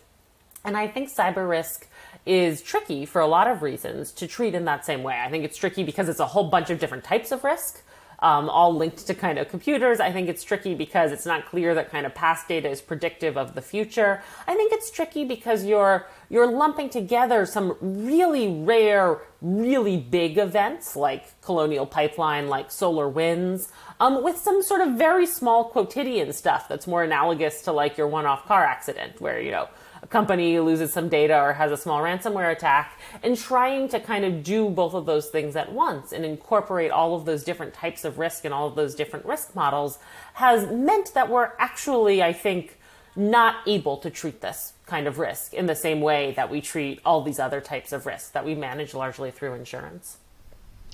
And 0.64 0.76
I 0.76 0.88
think 0.88 1.08
cyber 1.08 1.48
risk 1.48 1.88
is 2.24 2.62
tricky 2.62 3.04
for 3.04 3.20
a 3.20 3.26
lot 3.26 3.48
of 3.48 3.62
reasons 3.62 4.12
to 4.12 4.26
treat 4.26 4.54
in 4.54 4.64
that 4.66 4.84
same 4.84 5.02
way. 5.02 5.20
I 5.24 5.28
think 5.30 5.44
it's 5.44 5.56
tricky 5.56 5.82
because 5.82 6.08
it's 6.08 6.20
a 6.20 6.26
whole 6.26 6.48
bunch 6.48 6.70
of 6.70 6.78
different 6.78 7.04
types 7.04 7.32
of 7.32 7.42
risk 7.42 7.82
um, 8.22 8.48
all 8.48 8.74
linked 8.74 9.04
to 9.08 9.14
kind 9.14 9.38
of 9.38 9.48
computers. 9.48 9.98
I 9.98 10.12
think 10.12 10.28
it's 10.28 10.44
tricky 10.44 10.74
because 10.74 11.10
it's 11.10 11.26
not 11.26 11.46
clear 11.46 11.74
that 11.74 11.90
kind 11.90 12.06
of 12.06 12.14
past 12.14 12.46
data 12.46 12.70
is 12.70 12.80
predictive 12.80 13.36
of 13.36 13.54
the 13.54 13.60
future. 13.60 14.22
I 14.46 14.54
think 14.54 14.72
it's 14.72 14.90
tricky 14.90 15.24
because 15.24 15.64
you're 15.64 16.06
you're 16.30 16.50
lumping 16.50 16.88
together 16.88 17.44
some 17.44 17.76
really 17.80 18.48
rare, 18.48 19.20
really 19.42 19.98
big 19.98 20.38
events 20.38 20.94
like 20.96 21.40
Colonial 21.42 21.84
Pipeline, 21.84 22.48
like 22.48 22.68
SolarWinds, 22.70 23.68
um, 24.00 24.22
with 24.22 24.38
some 24.38 24.62
sort 24.62 24.80
of 24.80 24.92
very 24.94 25.26
small 25.26 25.64
quotidian 25.64 26.32
stuff 26.32 26.68
that's 26.68 26.86
more 26.86 27.02
analogous 27.02 27.62
to 27.62 27.72
like 27.72 27.98
your 27.98 28.06
one-off 28.06 28.46
car 28.46 28.64
accident, 28.64 29.20
where 29.20 29.40
you 29.40 29.50
know 29.50 29.68
a 30.02 30.06
company 30.06 30.58
loses 30.58 30.92
some 30.92 31.08
data 31.08 31.40
or 31.40 31.52
has 31.52 31.70
a 31.70 31.76
small 31.76 32.00
ransomware 32.02 32.50
attack, 32.50 32.98
and 33.22 33.36
trying 33.36 33.88
to 33.88 34.00
kind 34.00 34.24
of 34.24 34.42
do 34.42 34.68
both 34.68 34.94
of 34.94 35.06
those 35.06 35.28
things 35.28 35.54
at 35.54 35.72
once 35.72 36.12
and 36.12 36.24
incorporate 36.24 36.90
all 36.90 37.14
of 37.14 37.24
those 37.24 37.44
different 37.44 37.72
types 37.72 38.04
of 38.04 38.18
risk 38.18 38.44
and 38.44 38.52
all 38.52 38.66
of 38.66 38.74
those 38.74 38.94
different 38.94 39.24
risk 39.24 39.54
models 39.54 39.98
has 40.34 40.70
meant 40.70 41.14
that 41.14 41.30
we're 41.30 41.52
actually, 41.58 42.22
I 42.22 42.32
think, 42.32 42.78
not 43.14 43.56
able 43.66 43.96
to 43.98 44.10
treat 44.10 44.40
this 44.40 44.72
kind 44.86 45.06
of 45.06 45.18
risk 45.18 45.54
in 45.54 45.66
the 45.66 45.74
same 45.74 46.00
way 46.00 46.32
that 46.34 46.50
we 46.50 46.60
treat 46.60 47.00
all 47.04 47.22
these 47.22 47.38
other 47.38 47.60
types 47.60 47.92
of 47.92 48.06
risks 48.06 48.30
that 48.30 48.44
we 48.44 48.54
manage 48.54 48.94
largely 48.94 49.30
through 49.30 49.54
insurance. 49.54 50.16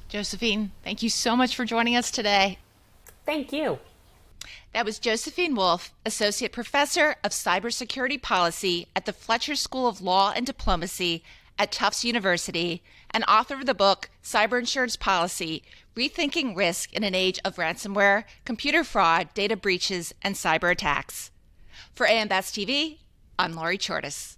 Josephine, 0.09 0.73
thank 0.85 1.03
you 1.03 1.11
so 1.11 1.37
much 1.37 1.55
for 1.55 1.65
joining 1.65 1.97
us 1.97 2.11
today. 2.11 2.59
Thank 3.25 3.53
you. 3.53 3.79
That 4.73 4.85
was 4.85 4.99
Josephine 4.99 5.55
Wolff, 5.55 5.93
Associate 6.07 6.53
Professor 6.53 7.17
of 7.23 7.33
Cybersecurity 7.33 8.21
Policy 8.21 8.87
at 8.97 9.05
the 9.05 9.13
Fletcher 9.13 9.55
School 9.55 9.87
of 9.87 10.01
Law 10.01 10.33
and 10.35 10.47
Diplomacy 10.47 11.23
at 11.59 11.73
Tufts 11.73 12.05
University, 12.05 12.83
and 13.11 13.25
author 13.27 13.55
of 13.57 13.67
the 13.67 13.75
book 13.75 14.11
Cyber 14.23 14.59
Insurance 14.59 14.97
Policy 14.97 15.63
Rethinking 15.97 16.57
Risk 16.57 16.93
in 16.93 17.03
an 17.03 17.15
Age 17.15 17.41
of 17.45 17.57
Ransomware, 17.57 18.25
Computer 18.45 18.85
Fraud, 18.85 19.35
Data 19.35 19.57
Breaches, 19.57 20.15
and 20.23 20.37
Cyber 20.37 20.71
Attacks. 20.71 21.31
For 21.93 22.07
AM 22.07 22.29
Best 22.29 22.55
TV, 22.55 22.99
I'm 23.39 23.55
Lori 23.55 23.79
Chordas. 23.79 24.38